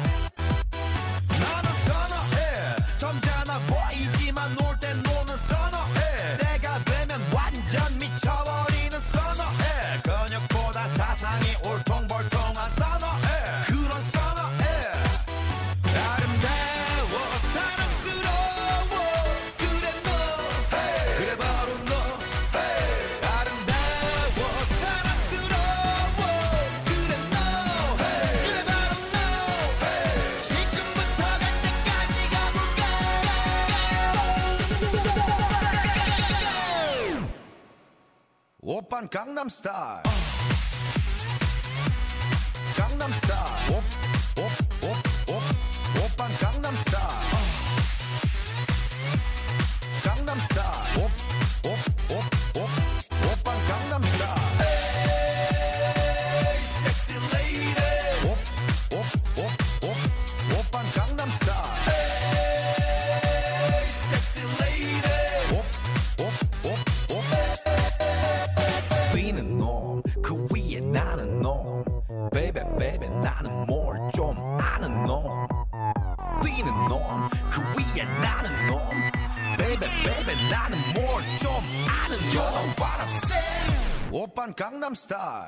Gangnam 39.23 39.49
Style. 39.49 40.12
baby 72.83 73.07
나는 73.09 73.65
뭘 73.65 74.11
좀 74.13 74.35
아는 74.59 75.05
놈 75.05 75.47
뛰는 76.43 76.67
놈 76.89 77.29
그 77.49 77.61
위에 77.77 78.03
나는 78.21 78.67
놈 78.67 78.77
baby 79.57 79.89
baby 80.03 80.35
나는 80.51 80.77
뭘 80.93 81.23
좀 81.39 81.49
아는 81.87 82.17
놈 82.19 82.33
You're 82.33 82.51
the 82.51 82.63
what 82.75 82.99
I'm 82.99 83.07
saying 83.23 84.11
오빤 84.11 84.53
강남스타일 84.53 85.47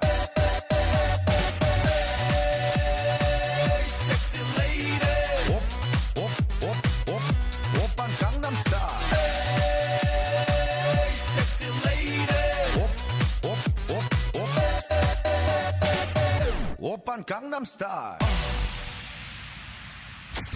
강남 17.25 17.65
스타일 17.65 18.19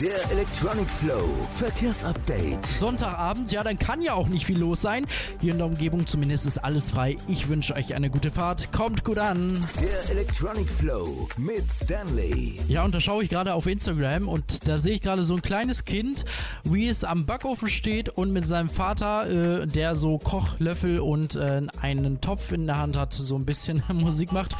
Der 0.02 0.32
Electronic 0.32 0.88
Flow 0.90 1.28
Verkehrsupdate. 1.56 2.66
Sonntagabend, 2.66 3.52
ja, 3.52 3.66
dann 3.66 3.78
kann 3.78 4.02
ja 4.02 4.14
auch 4.14 4.30
nicht 4.30 4.46
viel 4.46 4.58
los 4.58 4.80
sein. 4.82 5.06
Hier 5.42 5.52
in 5.52 5.58
der 5.58 5.68
Umgebung 5.68 6.08
zumindest 6.08 6.46
ist 6.46 6.58
alles 6.58 6.92
frei. 6.92 7.18
Ich 7.28 7.50
wünsche 7.50 7.76
euch 7.76 7.94
eine 7.94 8.10
gute 8.10 8.32
Fahrt. 8.32 8.72
Kommt 8.72 9.04
gut 9.04 9.18
an. 9.18 9.68
Der 9.82 10.10
Electronic 10.10 10.70
Flow 10.70 11.28
mit 11.36 11.66
Stanley. 11.70 12.56
Ja, 12.70 12.86
und 12.86 12.96
da 12.96 13.02
schaue 13.02 13.24
ich 13.26 13.30
gerade 13.30 13.54
auf 13.54 13.66
Instagram 13.66 14.30
und 14.30 14.70
da 14.70 14.78
sehe 14.78 14.94
ich 14.94 15.02
gerade 15.02 15.26
so 15.26 15.36
ein 15.36 15.42
kleines 15.42 15.84
Kind, 15.84 16.24
wie 16.64 16.88
es 16.88 17.04
am 17.04 17.26
Backofen 17.26 17.68
steht 17.68 18.08
und 18.08 18.32
mit 18.32 18.48
seinem 18.48 18.70
Vater, 18.70 19.64
äh, 19.64 19.68
der 19.68 19.98
so 19.98 20.18
Kochlöffel 20.18 21.02
und 21.02 21.36
äh, 21.36 21.64
einen 21.82 22.22
Topf 22.22 22.54
in 22.54 22.68
der 22.68 22.78
Hand 22.78 22.96
hat, 22.96 23.12
so 23.12 23.36
ein 23.36 23.44
bisschen 23.44 23.84
Musik 23.94 24.32
macht. 24.32 24.56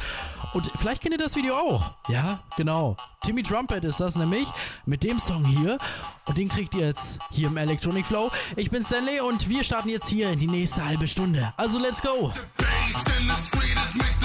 Und 0.52 0.70
vielleicht 0.76 1.00
kennt 1.00 1.14
ihr 1.14 1.18
das 1.18 1.36
Video 1.36 1.54
auch. 1.54 1.92
Ja, 2.08 2.42
genau. 2.56 2.96
Timmy 3.22 3.42
Trumpet 3.42 3.84
ist 3.84 4.00
das 4.00 4.16
nämlich. 4.16 4.46
Mit 4.86 5.04
dem 5.04 5.18
Song 5.18 5.29
Song 5.30 5.44
hier. 5.44 5.78
Und 6.24 6.38
den 6.38 6.48
kriegt 6.48 6.74
ihr 6.74 6.86
jetzt 6.86 7.20
hier 7.30 7.46
im 7.46 7.56
Electronic 7.56 8.04
Flow. 8.04 8.32
Ich 8.56 8.68
bin 8.68 8.82
Stanley 8.82 9.20
und 9.20 9.48
wir 9.48 9.62
starten 9.62 9.88
jetzt 9.88 10.08
hier 10.08 10.32
in 10.32 10.40
die 10.40 10.48
nächste 10.48 10.84
halbe 10.84 11.06
Stunde. 11.06 11.52
Also 11.56 11.78
let's 11.78 12.02
go! 12.02 12.32
The 12.58 12.64
bass 12.64 13.06
and 13.06 13.30
the 13.44 14.19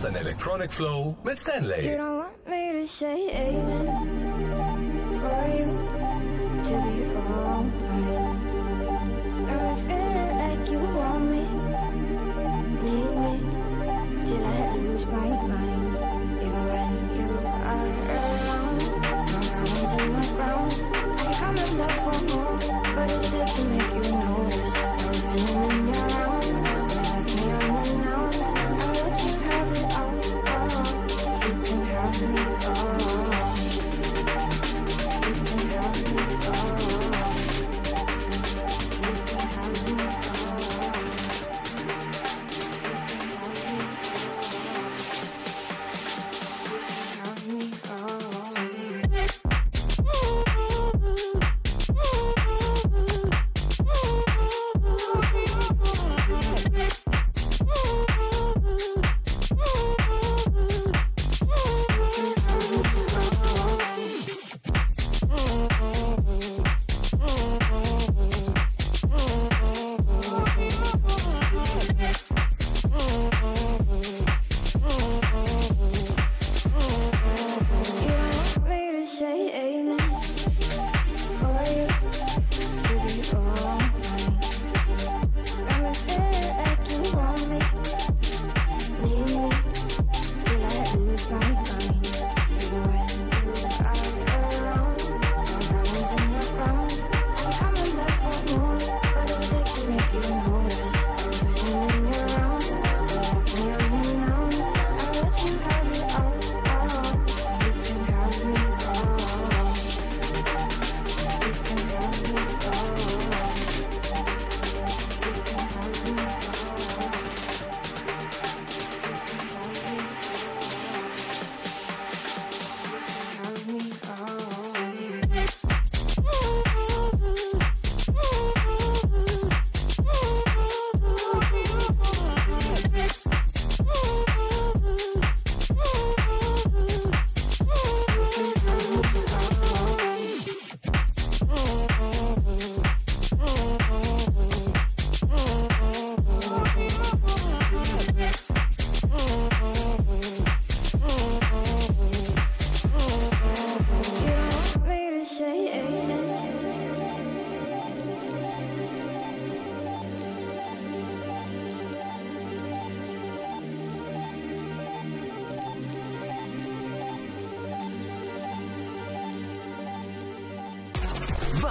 Hier 0.00 0.08
ist 0.08 0.16
ein 0.16 0.26
Electronic 0.26 0.72
Flow 0.72 1.14
mit 1.24 1.34
You 1.34 1.40
Stanley. 1.40 1.98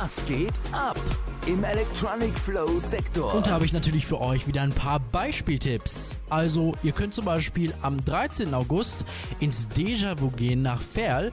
Was 0.09 0.25
geht 0.25 0.53
ab 0.71 0.99
im 1.45 1.63
Electronic 1.63 2.33
Flow 2.33 2.79
Sektor? 2.79 3.31
Und 3.35 3.45
da 3.45 3.51
habe 3.51 3.65
ich 3.65 3.73
natürlich 3.73 4.07
für 4.07 4.19
euch 4.19 4.47
wieder 4.47 4.63
ein 4.63 4.73
paar 4.73 4.99
Beispieltipps. 4.99 6.17
Also, 6.31 6.73
ihr 6.81 6.93
könnt 6.93 7.13
zum 7.13 7.25
Beispiel 7.25 7.75
am 7.83 8.03
13. 8.03 8.55
August 8.55 9.05
ins 9.39 9.69
Déjà-vu 9.69 10.31
gehen 10.31 10.63
nach 10.63 10.81
Ferl. 10.81 11.31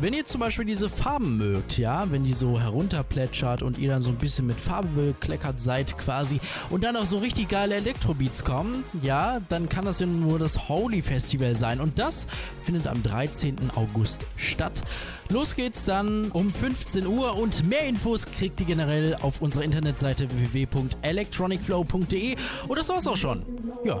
Wenn 0.00 0.14
ihr 0.14 0.24
zum 0.24 0.40
Beispiel 0.40 0.64
diese 0.64 0.88
Farben 0.88 1.38
mögt, 1.38 1.76
ja, 1.76 2.08
wenn 2.12 2.22
die 2.22 2.32
so 2.32 2.60
herunterplätschert 2.60 3.62
und 3.62 3.78
ihr 3.78 3.88
dann 3.88 4.00
so 4.00 4.10
ein 4.10 4.16
bisschen 4.16 4.46
mit 4.46 4.60
Farbe 4.60 4.86
bekleckert 4.88 5.60
seid 5.60 5.98
quasi 5.98 6.38
und 6.70 6.84
dann 6.84 6.94
auch 6.94 7.04
so 7.04 7.18
richtig 7.18 7.48
geile 7.48 7.74
Elektrobeats 7.74 8.44
kommen, 8.44 8.84
ja, 9.02 9.40
dann 9.48 9.68
kann 9.68 9.86
das 9.86 9.98
ja 9.98 10.06
nur 10.06 10.38
das 10.38 10.68
Holy 10.68 11.02
Festival 11.02 11.56
sein. 11.56 11.80
Und 11.80 11.98
das 11.98 12.28
findet 12.62 12.86
am 12.86 13.02
13. 13.02 13.72
August 13.74 14.24
statt. 14.36 14.84
Los 15.30 15.56
geht's 15.56 15.84
dann 15.84 16.30
um 16.30 16.52
15 16.52 17.04
Uhr 17.04 17.36
und 17.36 17.68
mehr 17.68 17.82
Infos 17.82 18.26
kriegt 18.26 18.60
ihr 18.60 18.66
generell 18.66 19.16
auf 19.20 19.42
unserer 19.42 19.64
Internetseite 19.64 20.28
www.electronicflow.de. 20.30 22.36
Und 22.68 22.78
das 22.78 22.88
war's 22.88 23.08
auch 23.08 23.16
schon. 23.16 23.42
Ja. 23.84 24.00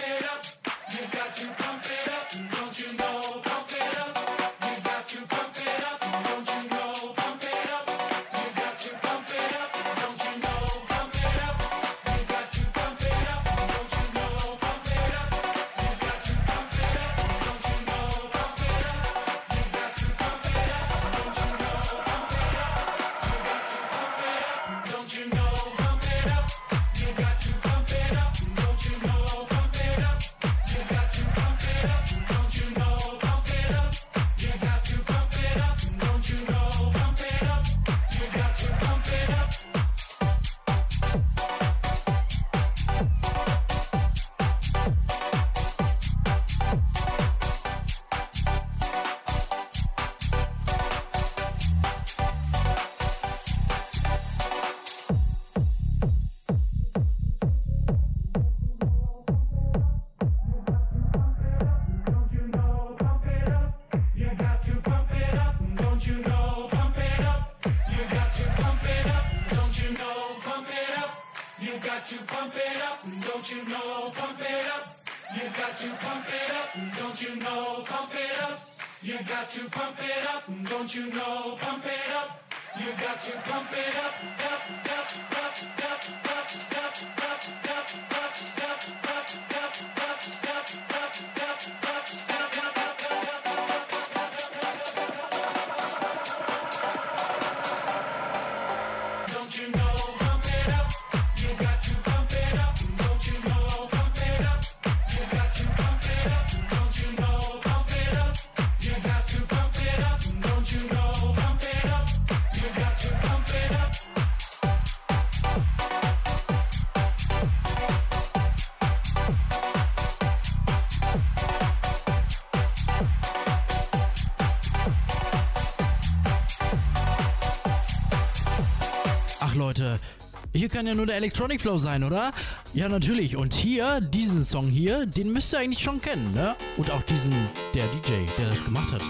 hier 130.61 130.69
kann 130.69 130.85
ja 130.85 130.93
nur 130.93 131.07
der 131.07 131.15
Electronic 131.15 131.59
Flow 131.59 131.79
sein, 131.79 132.03
oder? 132.03 132.31
Ja, 132.75 132.87
natürlich. 132.87 133.35
Und 133.35 133.51
hier, 133.51 133.99
diesen 133.99 134.43
Song 134.43 134.67
hier, 134.67 135.07
den 135.07 135.33
müsst 135.33 135.51
ihr 135.53 135.57
eigentlich 135.57 135.81
schon 135.81 135.99
kennen, 135.99 136.35
ne? 136.35 136.55
Und 136.77 136.91
auch 136.91 137.01
diesen, 137.01 137.49
der 137.73 137.87
DJ, 137.87 138.27
der 138.37 138.51
das 138.51 138.63
gemacht 138.63 138.93
hat. 138.93 139.01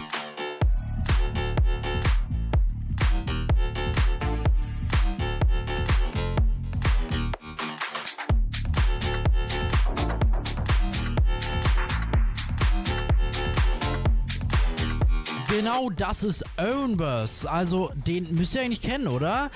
Genau 15.49 15.89
das 15.89 16.23
ist 16.23 16.45
Ownbus. 16.57 17.45
Also, 17.45 17.91
den 18.07 18.33
müsst 18.35 18.55
ihr 18.55 18.61
eigentlich 18.61 18.81
kennen, 18.81 19.09
oder? 19.09 19.51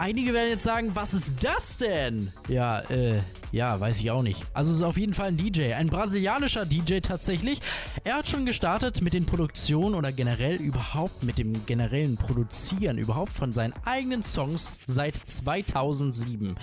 Einige 0.00 0.32
werden 0.32 0.50
jetzt 0.50 0.62
sagen, 0.62 0.92
was 0.94 1.12
ist 1.12 1.42
das 1.42 1.76
denn? 1.76 2.32
Ja, 2.46 2.78
äh, 2.88 3.18
ja, 3.52 3.80
weiß 3.80 4.00
ich 4.00 4.10
auch 4.10 4.22
nicht. 4.22 4.42
Also 4.52 4.70
es 4.70 4.78
ist 4.78 4.82
auf 4.82 4.98
jeden 4.98 5.14
Fall 5.14 5.28
ein 5.28 5.36
DJ, 5.36 5.72
ein 5.74 5.88
brasilianischer 5.88 6.66
DJ 6.66 6.98
tatsächlich. 7.00 7.60
Er 8.04 8.16
hat 8.16 8.26
schon 8.26 8.44
gestartet 8.44 9.00
mit 9.00 9.14
den 9.14 9.26
Produktionen 9.26 9.94
oder 9.94 10.12
generell 10.12 10.56
überhaupt 10.56 11.22
mit 11.22 11.38
dem 11.38 11.64
generellen 11.66 12.16
Produzieren 12.16 12.98
überhaupt 12.98 13.32
von 13.32 13.52
seinen 13.52 13.74
eigenen 13.84 14.22
Songs 14.22 14.80
seit 14.86 15.16
2007. 15.16 16.56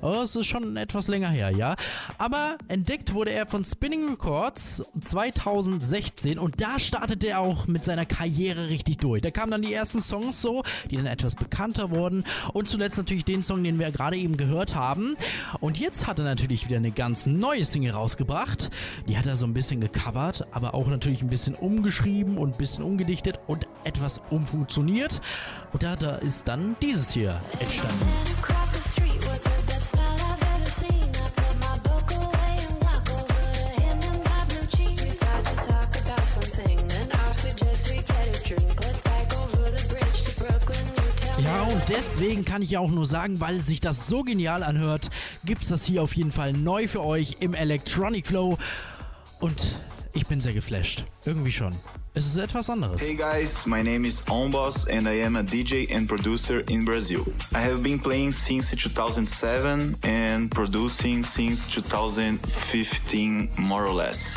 Oh, 0.00 0.20
es 0.22 0.34
ist 0.34 0.46
schon 0.46 0.76
etwas 0.76 1.08
länger 1.08 1.30
her, 1.30 1.50
ja. 1.50 1.76
Aber 2.18 2.56
entdeckt 2.68 3.14
wurde 3.14 3.30
er 3.30 3.46
von 3.46 3.64
Spinning 3.64 4.08
Records 4.08 4.82
2016 5.00 6.38
und 6.38 6.60
da 6.60 6.78
startete 6.78 7.28
er 7.28 7.40
auch 7.40 7.66
mit 7.66 7.84
seiner 7.84 8.06
Karriere 8.06 8.68
richtig 8.68 8.98
durch. 8.98 9.22
Da 9.22 9.30
kamen 9.30 9.52
dann 9.52 9.62
die 9.62 9.72
ersten 9.72 10.00
Songs 10.00 10.40
so, 10.40 10.64
die 10.90 10.96
dann 10.96 11.06
etwas 11.06 11.36
bekannter 11.36 11.90
wurden 11.90 12.24
und 12.52 12.66
zuletzt 12.66 12.98
natürlich 12.98 13.24
den 13.24 13.42
Song, 13.42 13.62
den 13.62 13.78
wir 13.78 13.90
gerade 13.92 14.16
eben 14.16 14.36
gehört 14.36 14.74
haben. 14.74 15.16
Und 15.60 15.78
jetzt 15.78 16.06
hat 16.06 16.18
er 16.18 16.31
natürlich 16.32 16.66
wieder 16.66 16.78
eine 16.78 16.92
ganz 16.92 17.26
neue 17.26 17.64
Single 17.64 17.92
rausgebracht. 17.92 18.70
Die 19.06 19.18
hat 19.18 19.26
er 19.26 19.36
so 19.36 19.46
ein 19.46 19.54
bisschen 19.54 19.80
gecovert, 19.80 20.46
aber 20.52 20.74
auch 20.74 20.88
natürlich 20.88 21.22
ein 21.22 21.28
bisschen 21.28 21.54
umgeschrieben 21.54 22.38
und 22.38 22.54
ein 22.54 22.56
bisschen 22.56 22.84
umgedichtet 22.84 23.38
und 23.46 23.66
etwas 23.84 24.20
umfunktioniert. 24.30 25.20
Und 25.72 25.82
da, 25.82 25.96
da 25.96 26.16
ist 26.16 26.48
dann 26.48 26.76
dieses 26.80 27.12
hier 27.12 27.40
entstanden. 27.60 28.06
Und 41.82 41.88
deswegen 41.88 42.44
kann 42.44 42.62
ich 42.62 42.70
ja 42.70 42.80
auch 42.80 42.90
nur 42.90 43.06
sagen, 43.06 43.40
weil 43.40 43.60
sich 43.60 43.80
das 43.80 44.06
so 44.06 44.22
genial 44.22 44.62
anhört, 44.62 45.10
gibt's 45.44 45.68
das 45.68 45.84
hier 45.84 46.02
auf 46.02 46.14
jeden 46.14 46.30
Fall 46.30 46.52
neu 46.52 46.86
für 46.86 47.04
euch 47.04 47.36
im 47.40 47.54
Electronic 47.54 48.26
Flow. 48.26 48.56
Und 49.40 49.66
ich 50.12 50.26
bin 50.26 50.40
sehr 50.40 50.52
geflasht. 50.52 51.04
Irgendwie 51.24 51.50
schon. 51.50 51.74
Es 52.14 52.26
ist 52.26 52.36
etwas 52.36 52.68
anderes. 52.68 53.00
Hey 53.00 53.16
guys, 53.16 53.66
my 53.66 53.82
name 53.82 54.06
is 54.06 54.22
Onboss 54.28 54.86
and 54.88 55.08
I 55.08 55.24
am 55.24 55.36
a 55.36 55.42
DJ 55.42 55.92
and 55.92 56.06
producer 56.06 56.62
in 56.68 56.84
Brazil. 56.84 57.24
I 57.52 57.58
have 57.58 57.82
been 57.82 57.98
playing 57.98 58.32
since 58.32 58.70
2007 58.76 59.96
and 60.04 60.50
producing 60.50 61.24
since 61.24 61.68
2015 61.70 63.48
more 63.56 63.86
or 63.86 63.94
less. 63.94 64.36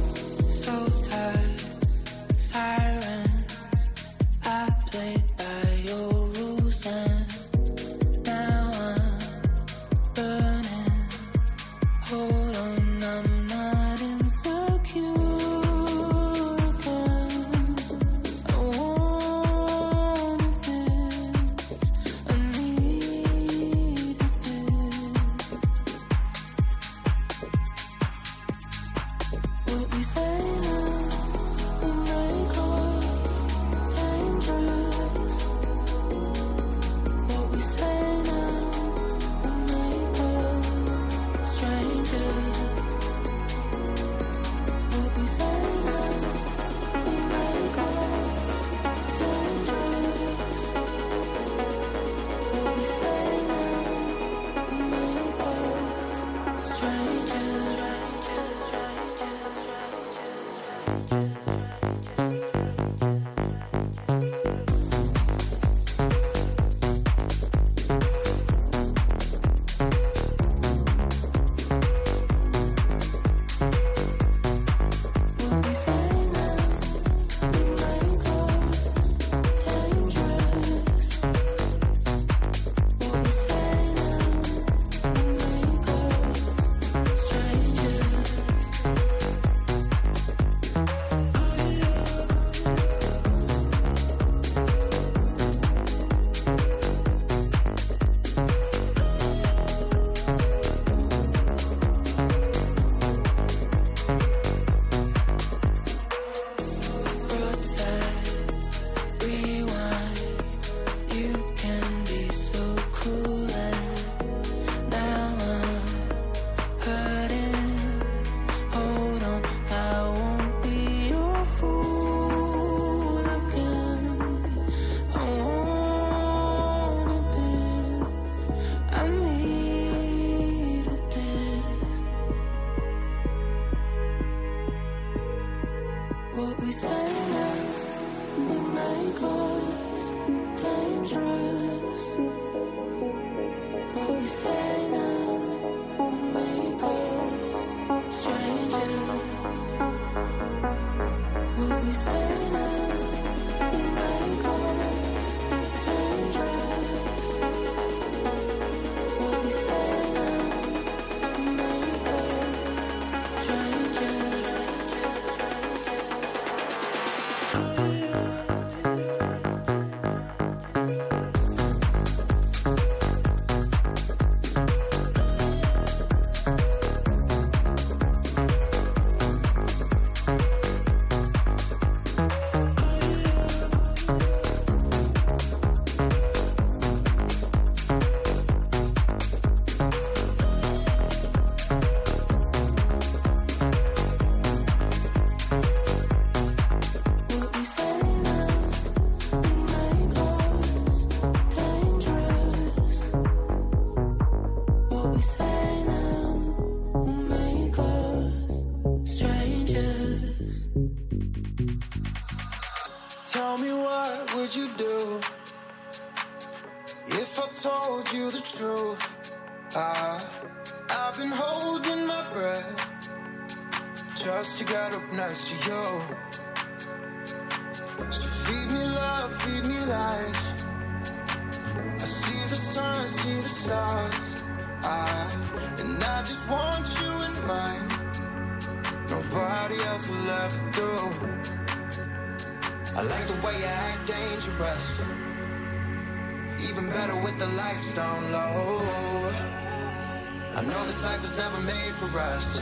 I 250.61 250.63
know 250.63 250.85
this 250.85 251.01
life 251.01 251.23
was 251.23 251.35
never 251.37 251.59
made 251.61 251.93
for 251.95 252.19
us. 252.19 252.61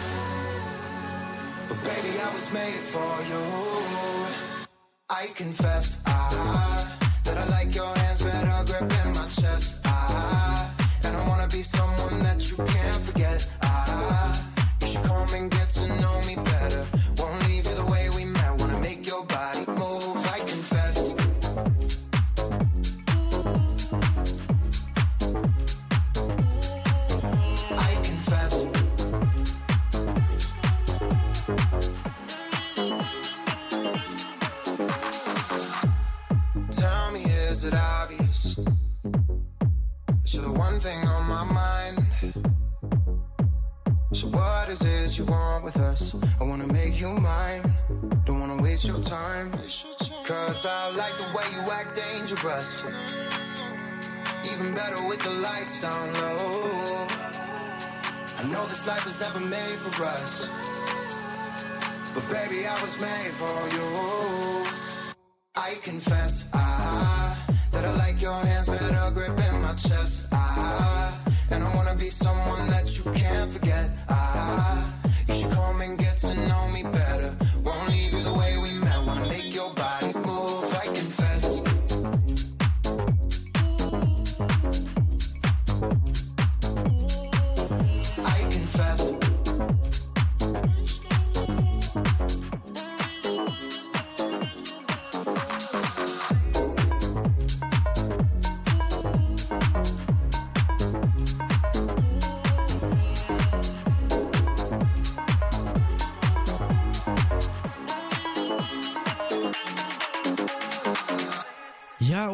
But 1.67 1.77
baby, 1.83 2.17
I 2.17 2.33
was 2.33 2.53
made 2.53 2.81
for 2.93 3.11
you. 3.27 4.65
I 5.09 5.27
confess, 5.35 6.01
I, 6.05 6.95
that 7.25 7.37
I 7.37 7.45
like 7.49 7.75
your 7.75 7.93
hands 7.97 8.21
better 8.21 8.63
grip 8.71 9.05
in 9.05 9.11
my 9.11 9.27
chest. 9.27 9.79
I, 9.83 10.71
and 11.03 11.17
I 11.17 11.27
wanna 11.27 11.47
be 11.49 11.61
someone 11.61 12.23
that 12.23 12.49
you 12.49 12.55
can't 12.55 13.01
forget. 13.03 13.45
I, 13.61 14.39
you 14.81 14.87
should 14.87 15.03
come 15.03 15.33
and 15.33 15.51
get 15.51 15.69
to 15.71 15.87
know 15.99 16.21
me 16.21 16.35
better. 16.35 16.98
What 44.69 44.79
is 44.79 44.85
it 44.85 45.17
you 45.17 45.25
want 45.25 45.63
with 45.63 45.77
us? 45.77 46.13
I 46.39 46.43
wanna 46.43 46.67
make 46.67 47.01
you 47.01 47.09
mine. 47.09 47.73
Don't 48.25 48.39
wanna 48.39 48.61
waste 48.61 48.85
your 48.85 49.01
time. 49.01 49.51
Cause 50.23 50.63
I 50.63 50.91
like 50.91 51.17
the 51.17 51.25
way 51.35 51.45
you 51.55 51.71
act 51.71 51.95
dangerous. 51.95 52.83
Even 54.45 54.75
better 54.75 55.01
with 55.07 55.21
the 55.23 55.31
lights 55.31 55.81
down 55.81 56.13
low. 56.13 57.07
I 58.37 58.43
know 58.51 58.63
this 58.67 58.85
life 58.85 59.05
was 59.05 59.19
never 59.19 59.39
made 59.39 59.79
for 59.85 60.03
us. 60.05 60.47
But 62.13 62.29
baby, 62.29 62.67
I 62.67 62.79
was 62.83 62.95
made 63.01 63.33
for 63.41 63.57
you. 63.75 63.87
I 65.55 65.79
confess, 65.81 66.47
I, 66.53 67.35
that 67.71 67.85
I 67.85 67.91
like 67.95 68.21
your 68.21 68.39
hands 68.45 68.69
better 68.69 69.11
grip 69.15 69.29
in 69.29 69.61
my 69.63 69.73
chest. 69.73 70.27
I, 70.31 71.17
and 71.49 71.63
I 71.63 71.75
wanna 71.75 71.95
be 71.95 72.11
someone 72.11 72.69
that 72.69 72.95
you 72.95 73.11
can't 73.13 73.49
forget. 73.49 73.98
I, 74.49 74.83
you 75.27 75.33
should 75.35 75.51
come 75.51 75.81
and 75.81 75.97
get 75.97 76.17
to 76.19 76.33
know 76.47 76.69
me 76.69 76.83
better. 76.83 77.38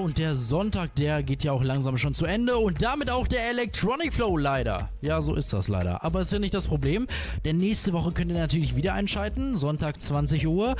Und 0.05 0.19
der 0.19 0.35
Sonntag, 0.35 0.93
der 0.93 1.23
geht 1.23 1.43
ja 1.43 1.51
auch 1.51 1.63
langsam 1.63 1.97
schon 1.97 2.13
zu 2.13 2.25
Ende 2.25 2.57
und 2.57 2.83
damit 2.83 3.09
auch 3.09 3.27
der 3.27 3.49
Electronic 3.49 4.13
Flow 4.13 4.37
leider. 4.37 4.89
Ja, 5.01 5.19
so 5.23 5.33
ist 5.33 5.51
das 5.51 5.67
leider. 5.67 6.03
Aber 6.03 6.21
ist 6.21 6.31
ja 6.31 6.37
nicht 6.37 6.53
das 6.53 6.67
Problem, 6.67 7.07
denn 7.43 7.57
nächste 7.57 7.91
Woche 7.91 8.11
könnt 8.11 8.29
ihr 8.29 8.37
natürlich 8.37 8.75
wieder 8.75 8.93
einschalten, 8.93 9.57
Sonntag 9.57 9.99
20 9.99 10.45
Uhr. 10.45 10.75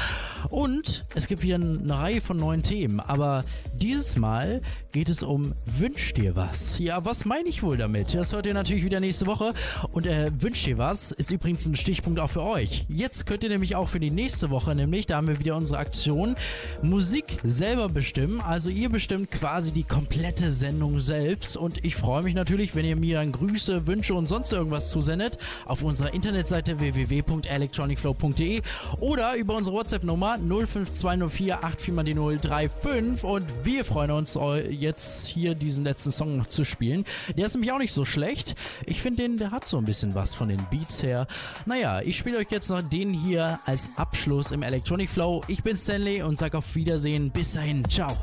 Und 0.49 1.05
es 1.15 1.27
gibt 1.27 1.43
wieder 1.43 1.55
eine 1.55 1.89
Reihe 1.89 2.21
von 2.21 2.38
neuen 2.38 2.63
Themen. 2.63 2.99
Aber 2.99 3.43
dieses 3.73 4.15
Mal 4.15 4.61
geht 4.91 5.09
es 5.09 5.23
um 5.23 5.53
Wünsch 5.65 6.13
dir 6.13 6.36
was. 6.36 6.79
Ja, 6.79 7.03
was 7.03 7.25
meine 7.25 7.49
ich 7.49 7.63
wohl 7.63 7.75
damit? 7.75 8.13
Das 8.13 8.31
hört 8.31 8.45
ihr 8.45 8.53
natürlich 8.53 8.86
wieder 8.86 8.99
nächste 8.99 9.25
Woche. 9.25 9.53
Und 9.91 10.05
äh, 10.05 10.31
Wünsch 10.39 10.63
dir 10.63 10.77
was 10.77 11.11
ist 11.11 11.31
übrigens 11.31 11.65
ein 11.65 11.75
Stichpunkt 11.75 12.19
auch 12.19 12.29
für 12.29 12.43
euch. 12.43 12.86
Jetzt 12.88 13.25
könnt 13.25 13.43
ihr 13.43 13.49
nämlich 13.49 13.75
auch 13.75 13.89
für 13.89 13.99
die 13.99 14.11
nächste 14.11 14.49
Woche, 14.49 14.73
nämlich, 14.73 15.05
da 15.05 15.17
haben 15.17 15.27
wir 15.27 15.39
wieder 15.39 15.55
unsere 15.57 15.79
Aktion, 15.79 16.36
Musik 16.81 17.39
selber 17.43 17.89
bestimmen. 17.89 18.39
Also 18.39 18.69
ihr 18.69 18.89
bestimmt 18.89 19.31
quasi 19.31 19.73
die 19.73 19.83
komplette 19.83 20.51
Sendung 20.51 21.01
selbst. 21.01 21.57
Und 21.57 21.83
ich 21.83 21.95
freue 21.95 22.23
mich 22.23 22.33
natürlich, 22.33 22.75
wenn 22.75 22.86
ihr 22.86 22.95
mir 22.95 23.19
dann 23.19 23.31
Grüße, 23.31 23.88
Wünsche 23.88 24.13
und 24.13 24.27
sonst 24.27 24.53
irgendwas 24.53 24.89
zusendet 24.91 25.38
auf 25.65 25.83
unserer 25.83 26.13
Internetseite 26.13 26.79
www.electronicflow.de 26.79 28.61
oder 29.01 29.36
über 29.36 29.55
unsere 29.55 29.75
WhatsApp-Nummer 29.75 30.34
05204 30.38 31.63
84035 31.63 33.23
und 33.23 33.45
wir 33.63 33.86
freuen 33.86 34.11
uns 34.11 34.38
jetzt 34.69 35.27
hier 35.27 35.55
diesen 35.55 35.83
letzten 35.83 36.11
Song 36.11 36.38
noch 36.38 36.47
zu 36.47 36.63
spielen. 36.63 37.05
Der 37.38 37.45
ist 37.45 37.53
nämlich 37.53 37.71
auch 37.71 37.79
nicht 37.79 37.93
so 37.93 38.05
schlecht. 38.05 38.55
Ich 38.86 39.01
finde 39.01 39.23
den, 39.23 39.38
der 39.38 39.51
hat 39.51 39.67
so 39.67 39.77
ein 39.77 39.86
bisschen 39.86 40.15
was 40.15 40.33
von 40.33 40.49
den 40.49 40.65
Beats 40.69 41.03
her. 41.03 41.27
Naja, 41.65 42.01
ich 42.01 42.17
spiele 42.17 42.38
euch 42.38 42.51
jetzt 42.51 42.69
noch 42.69 42.81
den 42.81 43.13
hier 43.13 43.59
als 43.65 43.89
Abschluss 43.95 44.51
im 44.51 44.63
Electronic 44.63 45.09
Flow. 45.09 45.43
Ich 45.47 45.63
bin 45.63 45.77
Stanley 45.77 46.21
und 46.21 46.38
sag 46.38 46.55
auf 46.55 46.75
Wiedersehen. 46.75 47.31
Bis 47.31 47.53
dahin, 47.53 47.88
ciao. 47.89 48.15